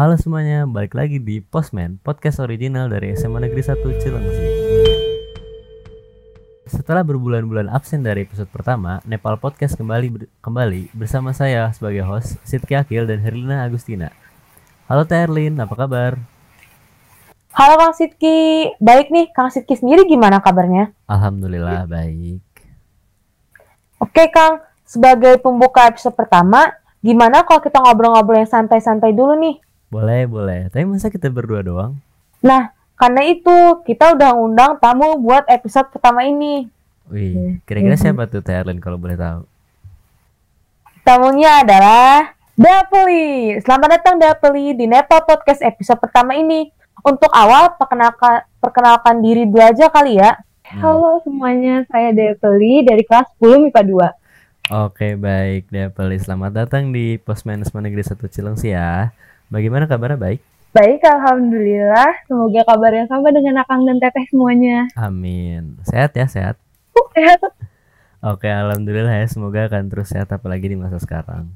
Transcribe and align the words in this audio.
Halo 0.00 0.16
semuanya, 0.16 0.64
balik 0.64 0.96
lagi 0.96 1.20
di 1.20 1.44
Postman, 1.44 2.00
podcast 2.00 2.40
original 2.40 2.88
dari 2.88 3.12
SMA 3.12 3.36
Negeri 3.36 3.60
1 3.60 4.00
Cilengsi. 4.00 4.46
Setelah 6.64 7.04
berbulan-bulan 7.04 7.68
absen 7.68 8.00
dari 8.00 8.24
episode 8.24 8.48
pertama, 8.48 9.04
Nepal 9.04 9.36
Podcast 9.36 9.76
kembali 9.76 10.08
ber- 10.08 10.32
kembali 10.40 10.96
bersama 10.96 11.36
saya 11.36 11.68
sebagai 11.76 12.00
host, 12.08 12.40
Sidki 12.48 12.80
Akil 12.80 13.04
dan 13.04 13.20
Herlina 13.20 13.60
Agustina. 13.60 14.08
Halo 14.88 15.04
Teh 15.04 15.20
Herlin, 15.20 15.60
apa 15.60 15.76
kabar? 15.76 16.16
Halo 17.52 17.74
Kang 17.76 17.92
Sidki, 17.92 18.72
baik 18.80 19.12
nih 19.12 19.28
Kang 19.36 19.52
Sidki 19.52 19.76
sendiri 19.76 20.08
gimana 20.08 20.40
kabarnya? 20.40 20.96
Alhamdulillah 21.12 21.84
baik. 21.84 22.40
Oke 24.00 24.32
Kang, 24.32 24.64
sebagai 24.80 25.36
pembuka 25.44 25.92
episode 25.92 26.16
pertama, 26.16 26.72
gimana 27.04 27.44
kalau 27.44 27.60
kita 27.60 27.84
ngobrol-ngobrol 27.84 28.40
yang 28.40 28.48
santai-santai 28.48 29.12
dulu 29.12 29.36
nih? 29.36 29.60
Boleh, 29.90 30.22
boleh. 30.30 30.70
Tapi 30.70 30.86
masa 30.86 31.10
kita 31.10 31.26
berdua 31.26 31.66
doang? 31.66 31.98
Nah, 32.46 32.70
karena 32.94 33.26
itu 33.26 33.82
kita 33.82 34.14
udah 34.14 34.38
ngundang 34.38 34.78
tamu 34.78 35.18
buat 35.18 35.42
episode 35.50 35.90
pertama 35.90 36.22
ini. 36.22 36.70
Wih, 37.10 37.58
kira-kira 37.66 37.98
siapa 37.98 38.30
tuh 38.30 38.38
Teh 38.38 38.54
Herlin 38.54 38.78
kalau 38.78 38.94
boleh 38.94 39.18
tahu? 39.18 39.42
Tamunya 41.02 41.66
adalah 41.66 42.38
Dapeli. 42.54 43.58
Selamat 43.66 43.98
datang 43.98 44.14
Dapeli 44.22 44.78
di 44.78 44.86
Nepal 44.86 45.26
Podcast 45.26 45.58
episode 45.58 45.98
pertama 45.98 46.38
ini. 46.38 46.70
Untuk 47.02 47.34
awal, 47.34 47.74
perkenalkan, 47.74 48.46
perkenalkan 48.62 49.18
diri 49.26 49.42
dulu 49.42 49.58
aja 49.58 49.90
kali 49.90 50.22
ya. 50.22 50.38
Hmm. 50.70 50.86
Halo 50.86 51.18
semuanya, 51.26 51.82
saya 51.90 52.14
Depeli 52.14 52.86
dari 52.86 53.02
kelas 53.02 53.26
10 53.42 53.58
MIPA 53.66 53.82
2. 54.70 54.86
Oke, 54.86 55.18
baik 55.18 55.66
Dapeli. 55.66 56.22
Selamat 56.22 56.62
datang 56.62 56.94
di 56.94 57.18
Postman 57.18 57.66
SMA 57.66 57.90
Negeri 57.90 58.06
1 58.06 58.22
Cilengsi 58.30 58.70
ya. 58.70 59.10
Bagaimana 59.50 59.90
kabarnya 59.90 60.14
baik? 60.14 60.40
Baik, 60.70 61.02
Alhamdulillah. 61.02 62.22
Semoga 62.30 62.62
kabarnya 62.62 63.10
sama 63.10 63.34
dengan 63.34 63.58
Akang 63.58 63.82
dan 63.82 63.98
Teteh 63.98 64.22
semuanya. 64.30 64.86
Amin. 64.94 65.74
Sehat 65.82 66.14
ya, 66.14 66.30
sehat. 66.30 66.54
Sehat. 67.10 67.42
Oke, 68.22 68.46
alhamdulillah 68.46 69.18
ya. 69.18 69.26
Semoga 69.26 69.66
akan 69.66 69.90
terus 69.90 70.14
sehat 70.14 70.30
apalagi 70.30 70.70
di 70.70 70.78
masa 70.78 71.02
sekarang. 71.02 71.50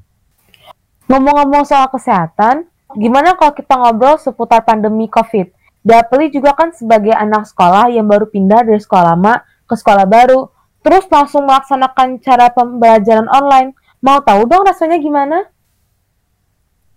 Ngomong-ngomong 1.07 1.63
soal 1.63 1.87
kesehatan, 1.87 2.67
gimana 2.99 3.39
kalau 3.39 3.55
kita 3.55 3.79
ngobrol 3.79 4.19
seputar 4.19 4.67
pandemi 4.67 5.07
COVID? 5.07 5.55
Dapeli 5.79 6.27
juga 6.35 6.51
kan 6.51 6.75
sebagai 6.75 7.15
anak 7.15 7.47
sekolah 7.47 7.87
yang 7.95 8.11
baru 8.11 8.27
pindah 8.27 8.67
dari 8.67 8.81
sekolah 8.83 9.15
lama 9.15 9.39
ke 9.63 9.79
sekolah 9.79 10.03
baru, 10.03 10.51
terus 10.83 11.07
langsung 11.07 11.47
melaksanakan 11.47 12.19
cara 12.19 12.51
pembelajaran 12.51 13.31
online. 13.31 13.71
Mau 14.03 14.19
tahu 14.19 14.43
dong 14.49 14.67
rasanya 14.67 14.99
gimana? 14.99 15.47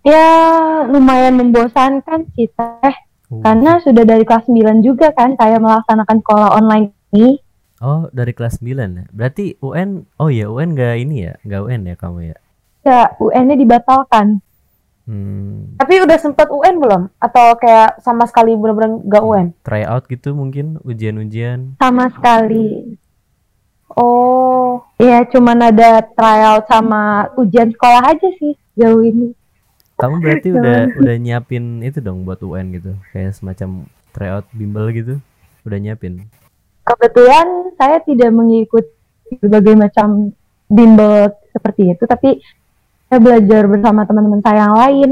Ya, 0.08 0.30
lumayan 0.88 1.36
membosankan 1.36 2.32
sih, 2.32 2.48
Teh. 2.56 2.96
Uh, 3.28 3.44
Karena 3.44 3.76
sudah 3.84 4.08
dari 4.08 4.24
kelas 4.24 4.48
9 4.48 4.80
juga 4.80 5.12
kan 5.12 5.36
saya 5.36 5.60
melaksanakan 5.60 6.24
sekolah 6.24 6.48
online 6.56 6.96
ini. 7.12 7.36
Oh, 7.84 8.08
dari 8.08 8.32
kelas 8.32 8.64
9 8.64 8.72
ya. 8.72 9.04
Berarti 9.12 9.60
UN, 9.60 10.08
oh 10.16 10.32
ya 10.32 10.48
UN 10.48 10.72
gak 10.72 10.96
ini 10.96 11.28
ya? 11.28 11.36
Gak 11.44 11.60
UN 11.68 11.92
ya 11.92 11.94
kamu 12.00 12.32
ya? 12.32 12.36
Ya, 12.88 13.00
UN-nya 13.20 13.60
dibatalkan. 13.60 14.40
Hmm, 15.04 15.76
Tapi 15.76 16.04
udah 16.04 16.16
sempet 16.16 16.48
UN 16.48 16.80
belum? 16.80 17.02
Atau 17.20 17.56
kayak 17.60 18.00
sama 18.00 18.24
sekali 18.24 18.56
bener-bener 18.56 19.04
gak 19.12 19.24
UN? 19.24 19.46
try 19.60 19.84
out 19.84 20.08
gitu 20.08 20.32
mungkin 20.32 20.80
ujian-ujian. 20.88 21.76
Sama 21.76 22.08
sekali. 22.08 22.96
Oh, 23.92 24.84
Ya, 24.98 25.22
cuman 25.30 25.62
ada 25.62 26.02
tryout 26.02 26.66
sama 26.66 27.30
ujian 27.38 27.70
sekolah 27.70 28.02
aja 28.02 28.28
sih 28.40 28.56
jauh 28.74 29.04
ini. 29.04 29.30
Kamu 29.98 30.14
berarti 30.22 30.48
udah 30.50 30.78
udah 30.94 31.14
nyiapin 31.18 31.82
itu 31.82 31.98
dong 31.98 32.22
buat 32.22 32.38
UN 32.38 32.70
gitu. 32.72 32.94
Kayak 33.10 33.34
semacam 33.34 33.68
try 34.10 34.30
out 34.30 34.46
bimbel 34.50 34.88
gitu. 34.90 35.18
Udah 35.62 35.76
nyiapin. 35.76 36.24
Kebetulan 36.82 37.46
saya 37.74 38.00
tidak 38.00 38.30
mengikuti 38.30 38.88
berbagai 39.36 39.76
macam 39.76 40.32
bimbel 40.66 41.28
seperti 41.50 41.92
itu, 41.92 42.04
tapi 42.04 42.40
saya 43.04 43.18
belajar 43.18 43.66
bersama 43.66 44.04
teman-teman 44.04 44.40
saya 44.40 44.64
yang 44.64 44.74
lain. 44.74 45.10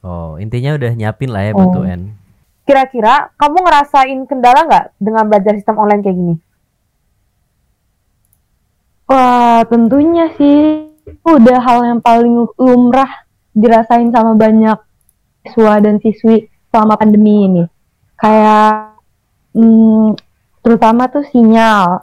Oh, 0.00 0.36
intinya 0.36 0.74
udah 0.74 0.90
nyiapin 0.90 1.30
lah 1.30 1.42
ya 1.42 1.52
buat 1.52 1.70
Oh. 1.70 1.82
UN. 1.82 2.12
kira-kira 2.64 3.28
kamu 3.36 3.60
ngerasain 3.60 4.20
kendala 4.24 4.64
nggak 4.64 4.86
dengan 4.96 5.28
belajar 5.28 5.52
sistem 5.52 5.76
online 5.76 6.00
kayak 6.00 6.16
gini? 6.16 6.34
Wah, 9.04 9.60
tentunya 9.68 10.32
sih 10.34 10.88
udah 11.20 11.58
hal 11.60 11.78
yang 11.84 12.00
paling 12.00 12.48
lumrah 12.56 13.23
dirasain 13.54 14.10
sama 14.10 14.34
banyak 14.34 14.76
siswa 15.46 15.78
dan 15.78 16.02
siswi 16.02 16.50
selama 16.68 16.98
pandemi 16.98 17.46
ini. 17.46 17.64
Kayak 18.18 18.98
hmm, 19.54 20.18
terutama 20.60 21.06
tuh 21.06 21.22
sinyal. 21.30 22.02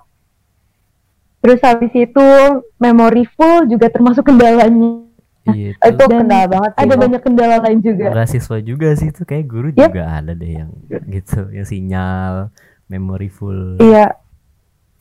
Terus 1.41 1.59
habis 1.65 1.89
itu 1.97 2.25
memori 2.77 3.25
full 3.25 3.65
juga 3.65 3.89
termasuk 3.89 4.29
kendalanya. 4.29 5.03
Iya, 5.49 5.73
Itu 5.89 6.05
kendala 6.05 6.45
banget. 6.45 6.71
Ada 6.77 6.93
banyak 6.93 7.21
kendala 7.25 7.57
lain 7.65 7.81
juga. 7.81 8.13
nggak 8.13 8.29
siswa 8.29 8.61
juga 8.61 8.93
sih 8.93 9.09
itu 9.09 9.25
kayak 9.25 9.45
guru 9.49 9.73
Yep. 9.73 9.89
juga 9.89 10.03
ada 10.21 10.31
deh 10.37 10.51
yang 10.61 10.69
gitu, 11.09 11.49
yang 11.49 11.65
sinyal, 11.65 12.53
memory 12.85 13.27
full. 13.27 13.81
Iya. 13.81 14.13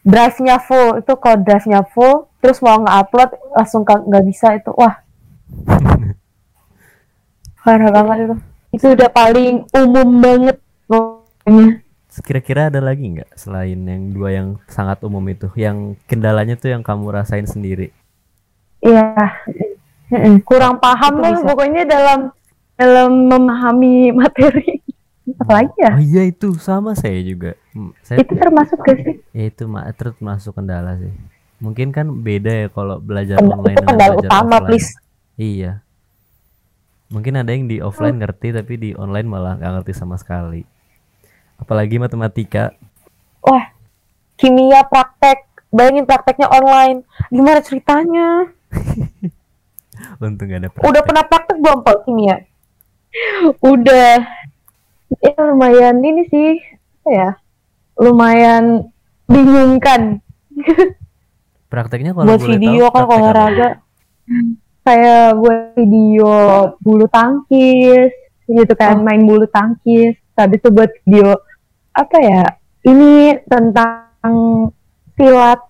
Drive-nya 0.01 0.57
full. 0.65 1.05
Itu 1.05 1.13
kalau 1.21 1.45
drive-nya 1.45 1.85
full, 1.93 2.33
terus 2.41 2.65
mau 2.65 2.81
nge-upload 2.81 3.31
langsung 3.53 3.85
nggak 3.85 4.25
bisa 4.25 4.57
itu. 4.57 4.73
Wah. 4.73 4.97
Parah 7.65 7.91
banget 7.93 8.17
itu. 8.27 8.37
Itu 8.71 8.87
udah 8.95 9.11
paling 9.11 9.67
umum 9.75 10.09
banget 10.23 10.57
pokoknya. 10.87 11.83
Kira-kira 12.11 12.67
ada 12.71 12.83
lagi 12.83 13.07
nggak 13.07 13.39
selain 13.39 13.79
yang 13.87 14.03
dua 14.11 14.29
yang 14.35 14.49
sangat 14.67 14.99
umum 15.07 15.23
itu, 15.31 15.47
yang 15.55 15.95
kendalanya 16.11 16.59
tuh 16.59 16.75
yang 16.75 16.83
kamu 16.83 17.07
rasain 17.15 17.47
sendiri? 17.47 17.95
Iya, 18.83 19.15
Mm-mm. 20.11 20.43
kurang 20.43 20.81
paham 20.83 21.23
lah 21.23 21.39
pokoknya 21.45 21.87
dalam 21.87 22.35
dalam 22.75 23.11
memahami 23.31 24.11
materi. 24.11 24.83
Apalagi 25.41 25.77
ya? 25.79 25.91
Oh 25.95 26.03
iya 26.03 26.23
itu 26.27 26.51
sama 26.59 26.99
saya 26.99 27.21
juga. 27.23 27.55
Hmm, 27.71 27.95
Saya 28.03 28.19
Itu 28.27 28.35
termasuk 28.35 28.79
gak 28.83 28.97
sih? 29.07 29.15
ya 29.31 29.45
itu 29.47 29.65
ma- 29.71 29.87
terus 29.95 30.19
masuk 30.19 30.59
kendala 30.59 30.99
sih. 30.99 31.15
Mungkin 31.63 31.95
kan 31.95 32.11
beda 32.25 32.67
ya 32.67 32.69
kalau 32.73 32.99
belajar 32.99 33.39
online 33.39 33.79
itu 33.79 33.85
kendala 33.87 34.15
utama, 34.19 34.57
offline. 34.59 34.67
please. 34.67 34.91
Iya. 35.39 35.73
Mungkin 37.11 37.43
ada 37.43 37.51
yang 37.51 37.67
di 37.67 37.83
offline 37.83 38.23
ngerti 38.23 38.55
tapi 38.55 38.79
di 38.79 38.91
online 38.95 39.27
malah 39.27 39.59
nggak 39.59 39.83
ngerti 39.83 39.93
sama 39.99 40.15
sekali. 40.15 40.63
Apalagi 41.59 41.99
matematika. 41.99 42.71
Wah. 43.43 43.75
Kimia 44.39 44.87
praktek. 44.87 45.45
Bayangin 45.75 46.07
prakteknya 46.07 46.47
online. 46.49 47.03
Gimana 47.29 47.61
ceritanya? 47.61 48.49
Untung 50.23 50.49
gak 50.49 50.65
ada 50.65 50.69
praktek. 50.71 50.87
Udah 50.89 51.03
pernah 51.05 51.25
praktek 51.27 51.57
belum 51.61 51.79
Pak 51.85 51.97
kimia? 52.07 52.37
Udah. 53.61 54.17
Ya 55.21 55.35
lumayan 55.37 55.99
ini 56.01 56.23
sih. 56.31 56.51
apa 57.03 57.11
ya? 57.11 57.31
Lumayan 57.99 58.87
bingungkan. 59.27 60.23
Prakteknya 61.73 62.15
kalau 62.15 62.35
Buat 62.35 62.43
video 62.47 62.87
tahu, 62.91 62.95
kan 62.95 63.03
apa? 63.07 63.15
olahraga. 63.15 63.69
Kayak 64.81 65.37
buat 65.37 65.61
video 65.77 66.33
bulu 66.81 67.07
tangkis 67.07 68.11
gitu 68.47 68.73
kan, 68.75 68.99
Oh. 68.99 69.05
main 69.05 69.23
bulu 69.23 69.47
tangkis. 69.47 70.17
Habis 70.35 70.59
itu 70.59 70.69
buat 70.73 70.91
video 71.05 71.37
apa 71.93 72.17
ya? 72.19 72.43
Ini 72.81 73.45
tentang 73.45 74.73
silat. 75.15 75.61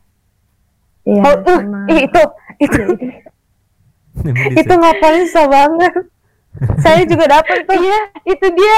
Ya, 1.02 1.22
Oh, 1.26 1.34
uh, 1.34 1.58
sama- 1.58 1.88
itu 1.90 2.22
itu 2.60 2.82
Emang 4.20 4.52
itu 4.52 4.62
bisa? 4.68 4.74
ngapain 4.78 5.22
susah 5.26 5.46
banget. 5.48 5.92
Saya 6.84 7.02
juga 7.06 7.24
dapat 7.30 7.62
tuh. 7.64 7.78
Iya, 7.78 7.98
itu 8.26 8.46
dia. 8.52 8.76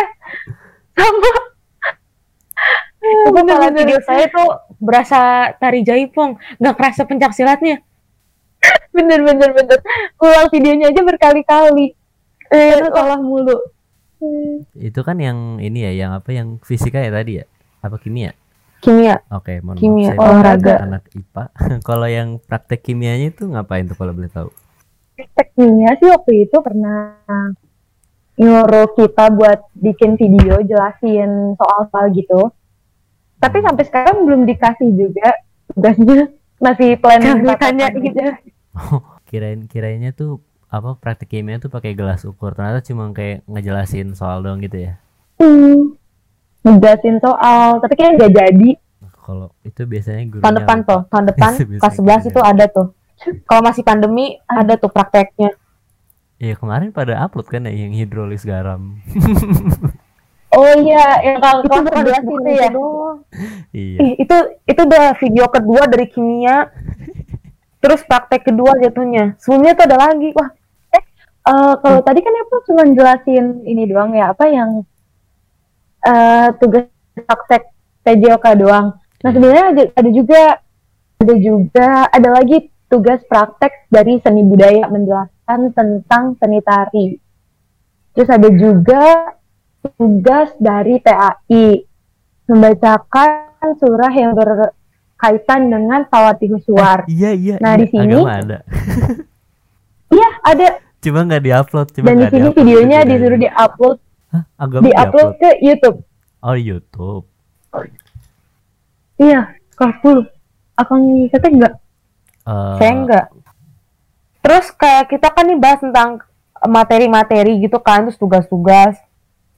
Sama. 0.92 1.32
Itu 3.02 3.28
kalau 3.34 3.68
video 3.74 3.98
saya 4.06 4.30
tuh 4.30 4.48
berasa 4.78 5.50
tari 5.58 5.82
jaipong, 5.82 6.38
nggak 6.62 6.76
kerasa 6.78 7.02
pencak 7.02 7.34
silatnya. 7.34 7.82
bener 8.96 9.20
bener 9.24 9.50
bener 9.52 9.78
ulang 10.20 10.48
videonya 10.52 10.90
aja 10.92 11.02
berkali-kali 11.02 11.96
Eh, 12.52 12.68
karena 12.76 12.92
salah 12.92 13.16
mulu 13.16 13.56
Itu 14.76 15.00
kan 15.02 15.16
yang 15.18 15.56
ini 15.58 15.88
ya, 15.88 15.92
yang 16.04 16.10
apa 16.12 16.36
yang 16.36 16.60
fisika 16.60 17.00
ya 17.00 17.08
tadi 17.08 17.40
ya? 17.40 17.44
Apa 17.80 17.96
kimia? 17.96 18.36
kimia. 18.84 19.18
Oke, 19.32 19.58
mohon 19.64 19.78
Kimia, 19.80 20.14
maaf. 20.14 20.20
Olahraga. 20.20 20.74
anak 20.84 21.08
IPA. 21.10 21.44
kalau 21.88 22.06
yang 22.06 22.38
praktek 22.38 22.86
kimianya 22.86 23.34
itu 23.34 23.48
ngapain 23.50 23.88
tuh 23.88 23.96
kalau 23.96 24.12
boleh 24.14 24.30
tahu? 24.30 24.52
tekniknya 25.36 25.94
sih 26.00 26.08
waktu 26.10 26.32
itu 26.48 26.56
pernah 26.64 27.20
nyuruh 28.34 28.90
kita 28.96 29.28
buat 29.30 29.60
bikin 29.76 30.16
video 30.18 30.58
jelasin 30.64 31.54
soal-soal 31.54 32.10
gitu 32.10 32.50
tapi 33.38 33.60
sampai 33.60 33.84
sekarang 33.86 34.24
belum 34.24 34.48
dikasih 34.48 34.88
juga 34.96 35.36
tugasnya 35.70 36.32
masih 36.62 36.94
planning 36.96 37.42
ditanya 37.42 37.90
tatapan 37.90 38.04
gitu. 38.06 38.20
Oh, 38.72 39.02
kirain 39.26 39.66
kirainnya 39.66 40.14
tuh 40.14 40.38
apa 40.72 40.96
praktik 40.96 41.28
kimia 41.28 41.60
tuh 41.60 41.68
pakai 41.68 41.92
gelas 41.92 42.24
ukur 42.24 42.56
ternyata 42.56 42.80
cuma 42.80 43.12
kayak 43.12 43.44
ngejelasin 43.44 44.16
soal 44.16 44.40
doang 44.40 44.62
gitu 44.62 44.88
ya 44.88 44.94
Hmm. 45.36 45.98
Ngejelasin 46.62 47.18
soal, 47.18 47.82
tapi 47.82 47.98
kayak 47.98 48.14
nggak 48.14 48.32
jadi. 48.32 48.70
Kalau 49.18 49.50
itu 49.66 49.82
biasanya 49.82 50.22
gurunya 50.30 50.44
tahun 50.46 50.56
depan 50.62 50.78
tuh 50.86 51.00
tahun 51.10 51.24
depan 51.34 51.50
kelas 51.82 51.94
11 51.98 52.30
itu 52.30 52.40
ada 52.42 52.64
tuh 52.66 52.86
kalau 53.46 53.62
masih 53.62 53.82
pandemi 53.82 54.34
ada 54.46 54.74
tuh 54.74 54.90
prakteknya 54.90 55.54
Iya 56.42 56.58
kemarin 56.58 56.90
pada 56.90 57.22
upload 57.22 57.46
kan 57.46 57.66
ya 57.66 57.70
yang 57.70 57.94
hidrolis 57.94 58.42
garam. 58.42 58.98
Oh 60.52 60.72
iya, 60.84 61.06
yang 61.24 61.40
kalau 61.40 61.64
itu 61.64 61.72
kelas 61.72 61.84
bukan 61.88 62.04
11 62.04 62.28
bukan 62.28 62.42
itu 62.44 62.52
ya. 62.52 62.68
iya. 63.72 63.98
Ih, 64.04 64.12
itu 64.20 64.36
itu 64.68 64.80
udah 64.84 65.06
video 65.16 65.44
kedua 65.48 65.82
dari 65.88 66.06
kimia 66.12 66.68
terus 67.82 68.04
praktek 68.06 68.46
kedua 68.46 68.78
jatuhnya 68.78 69.34
sebelumnya 69.42 69.74
tuh 69.74 69.84
ada 69.90 69.98
lagi 70.06 70.30
wah 70.36 70.52
Eh, 71.42 71.74
kalau 71.82 71.98
tadi 72.06 72.22
kan 72.22 72.34
aku 72.46 72.54
cuma 72.70 72.86
jelasin 72.86 73.66
ini 73.66 73.90
doang 73.90 74.14
ya, 74.14 74.30
apa 74.30 74.46
yang 74.46 74.86
eh 76.06 76.48
tugas 76.62 76.86
praktek 77.18 77.74
PJOK 78.06 78.46
doang. 78.62 78.94
Nah 79.22 79.30
sebenarnya 79.34 79.64
ada, 79.74 79.82
ada 79.90 80.10
juga 80.14 80.42
ada 81.18 81.34
juga 81.38 81.88
ada 82.14 82.28
lagi 82.30 82.70
tugas 82.86 83.18
praktek 83.26 83.90
dari 83.90 84.22
seni 84.22 84.46
budaya 84.46 84.86
menjelaskan 84.86 85.74
tentang 85.74 86.38
seni 86.38 86.62
tari. 86.62 87.18
Terus 88.14 88.30
ada 88.30 88.48
juga 88.54 89.34
tugas 89.82 90.54
dari 90.62 91.02
PAI 91.02 91.82
membacakan 92.46 93.78
surah 93.78 94.12
yang 94.14 94.32
berkaitan 94.34 95.70
dengan 95.70 96.06
Fawatihus 96.06 96.62
Suwar. 96.66 97.06
Iya 97.10 97.30
iya. 97.34 97.56
Nah, 97.58 97.74
iya. 97.74 97.80
di 97.82 97.86
sini- 97.90 98.14
Agama 98.14 98.32
ada. 98.38 98.58
Iya 100.12 100.28
ada 100.44 100.68
Cuma 101.00 101.24
nggak 101.24 101.40
diupload. 101.40 101.86
Cuma 101.96 102.06
dan 102.12 102.20
di 102.20 102.26
sini 102.28 102.48
videonya 102.52 103.00
videonya. 103.00 103.00
disuruh 103.08 103.38
diupload 103.40 103.96
Hah? 104.28 104.44
Agama 104.60 104.82
diupload 104.84 105.28
ke 105.40 105.50
YouTube. 105.64 105.98
Oh 106.44 106.52
YouTube. 106.52 107.24
Iya, 109.16 109.56
kelas 109.72 109.96
10. 110.04 110.28
Akang 110.76 111.00
kata 111.32 111.46
enggak? 111.48 111.74
Eh, 112.44 112.74
saya 112.76 112.92
enggak 112.92 113.26
terus 114.42 114.74
kayak 114.74 115.06
kita 115.08 115.30
kan 115.30 115.46
nih 115.46 115.56
bahas 115.56 115.80
tentang 115.80 116.18
materi-materi 116.66 117.62
gitu 117.62 117.78
kan 117.78 118.04
terus 118.04 118.18
tugas-tugas 118.18 118.98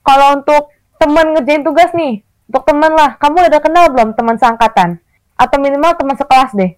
kalau 0.05 0.37
untuk 0.37 0.69
teman 1.01 1.33
ngerjain 1.33 1.65
tugas 1.65 1.89
nih 1.97 2.21
untuk 2.45 2.63
teman 2.69 2.93
lah 2.93 3.17
kamu 3.17 3.49
udah 3.49 3.61
kenal 3.61 3.89
belum 3.89 4.13
teman 4.13 4.37
seangkatan 4.37 5.01
atau 5.35 5.57
minimal 5.59 5.97
teman 5.97 6.15
sekelas 6.15 6.53
deh 6.53 6.77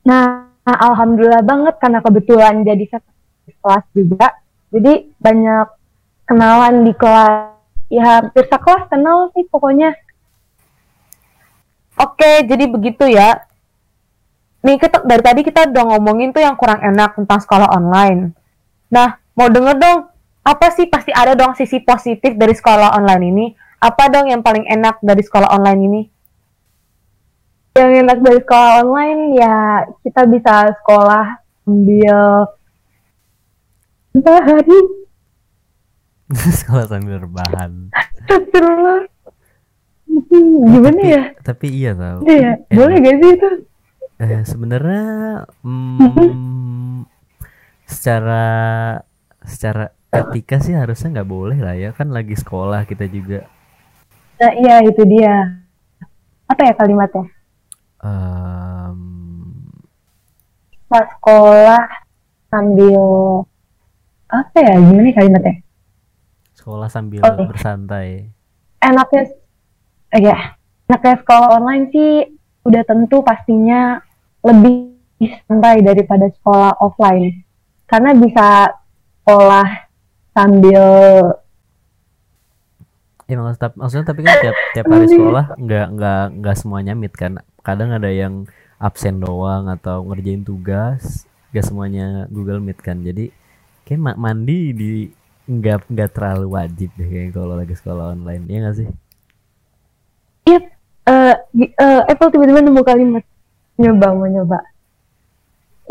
Nah, 0.00 0.48
nah, 0.64 0.78
alhamdulillah 0.90 1.44
banget 1.44 1.74
karena 1.76 2.00
kebetulan 2.00 2.64
jadi 2.64 2.84
satu 2.88 3.10
kelas 3.60 3.86
juga. 3.92 4.28
Jadi 4.72 5.12
banyak 5.20 5.66
kenalan 6.24 6.86
di 6.86 6.92
kelas. 6.96 7.58
Ya 7.90 8.22
hampir 8.22 8.46
sekelas 8.46 8.86
kenal 8.86 9.34
sih 9.34 9.44
pokoknya. 9.50 9.92
Oke, 11.98 12.46
jadi 12.46 12.64
begitu 12.70 13.04
ya. 13.10 13.44
Nih 14.62 14.78
kita 14.78 15.02
dari 15.02 15.22
tadi 15.24 15.40
kita 15.42 15.68
udah 15.68 15.84
ngomongin 15.96 16.30
tuh 16.30 16.40
yang 16.40 16.54
kurang 16.54 16.80
enak 16.80 17.18
tentang 17.18 17.42
sekolah 17.42 17.68
online. 17.74 18.32
Nah, 18.88 19.18
mau 19.34 19.50
denger 19.50 19.76
dong, 19.76 19.98
apa 20.40 20.66
sih 20.72 20.88
pasti 20.88 21.12
ada 21.12 21.36
dong 21.36 21.52
sisi 21.52 21.84
positif 21.84 22.32
dari 22.36 22.54
sekolah 22.56 22.96
online 22.96 23.24
ini? 23.28 23.46
Apa 23.80 24.08
dong 24.12 24.28
yang 24.28 24.40
paling 24.44 24.64
enak 24.68 25.00
dari 25.00 25.20
sekolah 25.24 25.52
online 25.52 25.80
ini? 25.84 26.02
Yang 27.76 27.92
enak 28.04 28.18
dari 28.20 28.40
sekolah 28.44 28.70
online 28.84 29.22
ya 29.36 29.56
kita 30.04 30.22
bisa 30.28 30.52
sekolah 30.80 31.24
ambil 31.68 32.18
bahan. 34.16 34.64
sekolah 36.60 36.84
sambil 36.86 37.16
rebahan. 37.20 37.90
Astagfirullah. 37.94 39.00
Hmm, 40.10 40.66
Gimana 40.66 40.98
tapi, 40.98 41.10
ya? 41.14 41.22
Tapi 41.42 41.66
iya 41.70 41.90
tau. 41.94 42.18
Iya, 42.26 42.52
Enak. 42.66 42.74
boleh 42.74 42.96
gak 42.98 43.16
sih 43.18 43.30
itu? 43.34 43.50
Eh, 44.20 44.42
sebenarnya 44.44 45.04
hmm, 45.64 47.06
secara 47.88 48.44
secara 49.46 49.94
etika 50.12 50.56
sih 50.64 50.74
harusnya 50.80 51.08
nggak 51.20 51.30
boleh 51.34 51.58
lah 51.66 51.74
ya 51.78 51.90
kan 51.98 52.08
lagi 52.16 52.34
sekolah 52.42 52.80
kita 52.90 53.06
juga 53.10 53.46
Nah 54.40 54.52
iya 54.62 54.74
itu 54.88 55.02
dia. 55.12 55.34
Apa 56.50 56.62
ya 56.68 56.74
kalimatnya? 56.80 57.24
Em, 58.02 59.00
Pas 60.90 61.06
sekolah 61.14 61.82
sambil 62.50 63.00
apa 64.30 64.56
ya 64.66 64.74
gimana 64.86 65.06
ya 65.10 65.14
kalimatnya? 65.18 65.54
sekolah 66.58 66.88
sambil 66.94 67.26
Oke. 67.26 67.42
bersantai 67.48 68.30
Enaknya 68.80 69.22
eh, 70.16 70.22
ya 70.22 70.38
enaknya 70.88 71.14
sekolah 71.22 71.48
online 71.58 71.84
sih 71.94 72.10
udah 72.66 72.82
tentu 72.84 73.16
pastinya 73.24 74.00
lebih 74.44 74.96
santai 75.48 75.84
daripada 75.84 76.26
sekolah 76.32 76.76
offline 76.80 77.44
karena 77.88 78.10
bisa 78.16 78.46
sekolah 79.22 79.66
sambil 80.34 80.84
Ya 83.30 83.38
maksud, 83.38 83.72
maksudnya 83.78 84.06
tapi 84.10 84.20
kan 84.26 84.34
tiap 84.42 84.56
tiap 84.74 84.86
hari 84.90 85.06
sekolah 85.06 85.44
nggak 85.54 85.86
nggak 85.94 86.22
nggak 86.42 86.56
semuanya 86.58 86.92
meet 86.98 87.14
kan. 87.14 87.32
Kadang 87.62 87.94
ada 87.94 88.10
yang 88.10 88.34
absen 88.82 89.22
doang 89.22 89.70
atau 89.70 90.02
ngerjain 90.08 90.42
tugas, 90.42 91.02
nggak 91.54 91.64
semuanya 91.68 92.06
Google 92.34 92.58
Meet 92.58 92.82
kan. 92.82 92.98
Jadi 93.06 93.30
kayak 93.86 94.00
ma- 94.02 94.18
mandi 94.18 94.74
di 94.74 94.90
nggak 95.46 95.78
nggak 95.94 96.10
terlalu 96.10 96.46
wajib 96.58 96.90
deh 96.98 97.06
kayak 97.06 97.30
kalau 97.36 97.54
lagi 97.54 97.74
sekolah 97.78 98.04
online. 98.18 98.44
Iya 98.50 98.58
nggak 98.66 98.76
sih? 98.82 98.88
eh 101.10 101.34
di- 101.56 101.74
eh, 101.74 102.00
Apple 102.06 102.30
tiba-tiba 102.30 102.60
nemu 102.62 102.82
kalimat 102.86 103.24
nyoba 103.80 104.06
mau 104.14 104.28
nyoba 104.28 104.58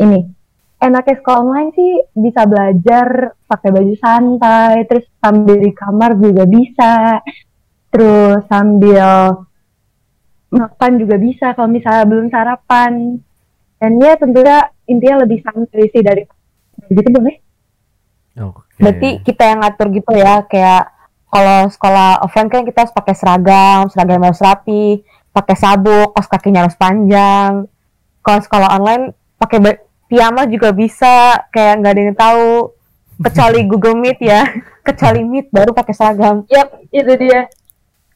ini 0.00 0.39
enaknya 0.80 1.14
sekolah 1.20 1.40
online 1.44 1.70
sih 1.76 1.92
bisa 2.16 2.42
belajar 2.48 3.36
pakai 3.44 3.70
baju 3.70 3.94
santai 4.00 4.74
terus 4.88 5.06
sambil 5.20 5.56
di 5.60 5.70
kamar 5.76 6.10
juga 6.16 6.44
bisa 6.48 6.94
terus 7.92 8.40
sambil 8.48 9.44
makan 10.50 10.92
juga 10.98 11.16
bisa 11.20 11.52
kalau 11.54 11.68
misalnya 11.70 12.04
belum 12.08 12.26
sarapan 12.32 13.20
dan 13.78 13.92
ya 14.00 14.16
tentunya 14.16 14.58
intinya 14.88 15.22
lebih 15.22 15.44
santai 15.44 15.86
sih 15.92 16.02
dari 16.02 16.24
gitu 16.90 17.08
boleh 17.12 17.38
Oke. 18.38 18.62
Berarti 18.78 19.08
kita 19.26 19.42
yang 19.44 19.58
ngatur 19.60 19.90
gitu 19.90 20.12
ya, 20.14 20.46
kayak 20.46 20.88
kalau 21.30 21.68
sekolah 21.68 22.24
offline 22.24 22.50
kan 22.50 22.62
kita 22.62 22.86
harus 22.86 22.94
pakai 22.94 23.14
seragam, 23.14 23.90
seragam 23.90 24.22
harus 24.22 24.40
rapi, 24.42 25.02
pakai 25.30 25.56
sabuk, 25.58 26.14
kaos 26.14 26.30
kakinya 26.30 26.66
harus 26.66 26.78
panjang. 26.78 27.66
Kalau 28.24 28.40
sekolah 28.40 28.68
online 28.78 29.12
pakai 29.36 29.58
piyama 30.10 30.50
juga 30.50 30.74
bisa, 30.74 31.46
kayak 31.54 31.74
nggak 31.78 31.92
ada 31.94 32.02
yang 32.02 32.18
tahu. 32.18 32.50
Kecuali 33.22 33.60
Google 33.70 33.94
Meet 33.94 34.18
ya, 34.18 34.42
kecuali 34.82 35.22
Meet 35.22 35.54
baru 35.54 35.70
pakai 35.70 35.94
seragam. 35.94 36.42
Yap, 36.50 36.82
itu 36.90 37.12
dia. 37.14 37.46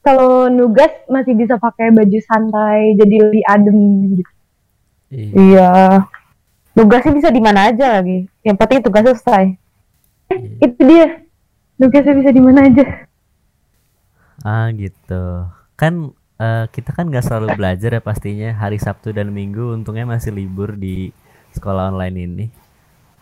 Kalau 0.03 0.51
nugas 0.51 0.91
masih 1.09 1.33
bisa 1.33 1.57
pakai 1.57 1.89
baju 1.89 2.19
santai, 2.27 2.93
jadi 2.99 3.15
lebih 3.25 3.43
adem 3.47 3.79
gitu. 4.19 4.31
Iya. 5.09 5.31
Iya. 5.33 5.71
Tugasnya 6.75 7.13
bisa 7.15 7.29
di 7.31 7.41
mana 7.41 7.71
aja 7.71 7.97
lagi. 7.97 8.27
Yang 8.43 8.57
penting 8.59 8.79
tugasnya 8.83 9.15
selesai. 9.15 9.45
iya. 10.29 10.61
Itu 10.61 10.81
dia. 10.83 11.07
Nugasnya 11.79 12.13
bisa 12.19 12.29
di 12.35 12.41
mana 12.43 12.59
aja. 12.67 12.85
Ah 14.45 14.69
gitu. 14.75 15.49
Kan 15.73 16.13
eh, 16.37 16.65
kita 16.69 16.91
kan 16.93 17.09
nggak 17.09 17.25
selalu 17.25 17.55
belajar 17.55 17.89
ya 17.95 18.01
pastinya 18.03 18.49
hari 18.53 18.77
Sabtu 18.77 19.15
dan 19.15 19.31
Minggu 19.31 19.73
untungnya 19.73 20.05
masih 20.05 20.35
libur 20.35 20.75
di 20.75 21.09
sekolah 21.55 21.95
online 21.95 22.17
ini. 22.19 22.45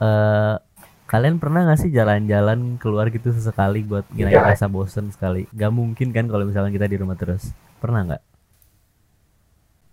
Eh 0.02 0.56
kalian 1.04 1.38
pernah 1.38 1.70
nggak 1.70 1.78
sih 1.78 1.94
jalan-jalan 1.94 2.82
keluar 2.82 3.14
gitu 3.14 3.30
sesekali 3.30 3.86
buat 3.86 4.02
ngilangin 4.10 4.50
rasa 4.50 4.66
bosen 4.66 5.14
sekali? 5.14 5.46
Gak 5.54 5.70
mungkin 5.70 6.10
kan 6.10 6.26
kalau 6.26 6.42
misalnya 6.42 6.74
kita 6.74 6.90
di 6.90 6.98
rumah 6.98 7.14
terus. 7.14 7.54
Pernah 7.78 8.02
nggak? 8.10 8.24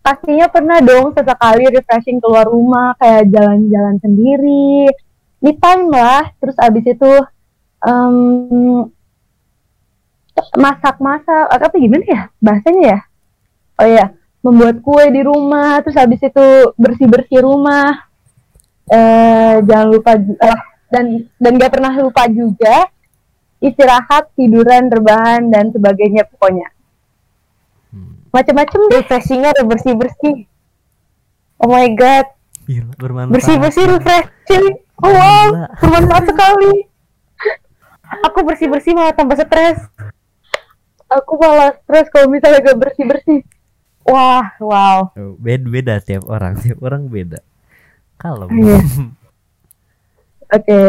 Pastinya 0.01 0.49
pernah 0.49 0.81
dong 0.81 1.13
sesekali 1.13 1.69
refreshing 1.69 2.25
keluar 2.25 2.49
rumah, 2.49 2.97
kayak 2.97 3.29
jalan-jalan 3.29 4.01
sendiri. 4.01 4.89
Me 5.45 5.53
time 5.61 5.93
lah. 5.93 6.33
Terus 6.41 6.57
abis 6.57 6.85
itu 6.89 7.13
em, 7.85 8.17
masak-masak. 10.57 11.53
Atau 11.53 11.69
apa 11.69 11.77
gimana 11.77 12.05
ya 12.09 12.23
bahasanya 12.41 12.83
ya? 12.97 12.99
Oh 13.77 13.85
iya, 13.85 14.07
membuat 14.41 14.81
kue 14.81 15.05
di 15.13 15.21
rumah. 15.21 15.85
Terus 15.85 16.01
abis 16.01 16.21
itu 16.25 16.47
bersih-bersih 16.81 17.45
rumah. 17.45 18.09
Eh, 18.91 19.55
jangan 19.71 19.87
lupa 19.87 20.19
eh, 20.19 20.61
dan 20.91 21.31
dan 21.39 21.53
gak 21.63 21.71
pernah 21.79 21.95
lupa 21.95 22.27
juga 22.27 22.91
istirahat, 23.63 24.35
tiduran, 24.35 24.91
rebahan 24.91 25.47
dan 25.47 25.71
sebagainya 25.71 26.27
pokoknya. 26.27 26.75
Hmm. 27.95 28.19
Macem-macem 28.35 28.81
deh. 28.91 28.99
Refreshingnya 28.99 29.55
udah 29.55 29.67
bersih-bersih. 29.71 30.37
Oh 31.61 31.71
my 31.71 31.87
god, 31.95 32.27
Gila, 32.67 32.91
bermanfaat. 32.99 33.35
bersih-bersih 33.37 33.85
refreshing. 33.95 34.67
Oh 34.99 35.13
wow, 35.13 35.71
bermanfaat 35.79 36.25
sekali. 36.27 36.73
Aku 38.27 38.43
bersih-bersih 38.43 38.97
malah 38.97 39.15
tambah 39.15 39.39
stres. 39.39 39.87
Aku 41.07 41.39
malah 41.39 41.79
stres 41.85 42.11
kalau 42.11 42.27
misalnya 42.27 42.59
gak 42.65 42.81
bersih-bersih. 42.81 43.47
Wah, 44.03 44.51
wow. 44.59 45.15
Oh, 45.15 45.39
beda 45.39 45.67
beda 45.69 45.95
tiap 46.03 46.27
orang 46.27 46.59
tiap 46.59 46.83
orang 46.83 47.07
beda 47.07 47.45
kalau 48.21 48.47
Iya. 48.53 48.79
Oke. 50.57 50.81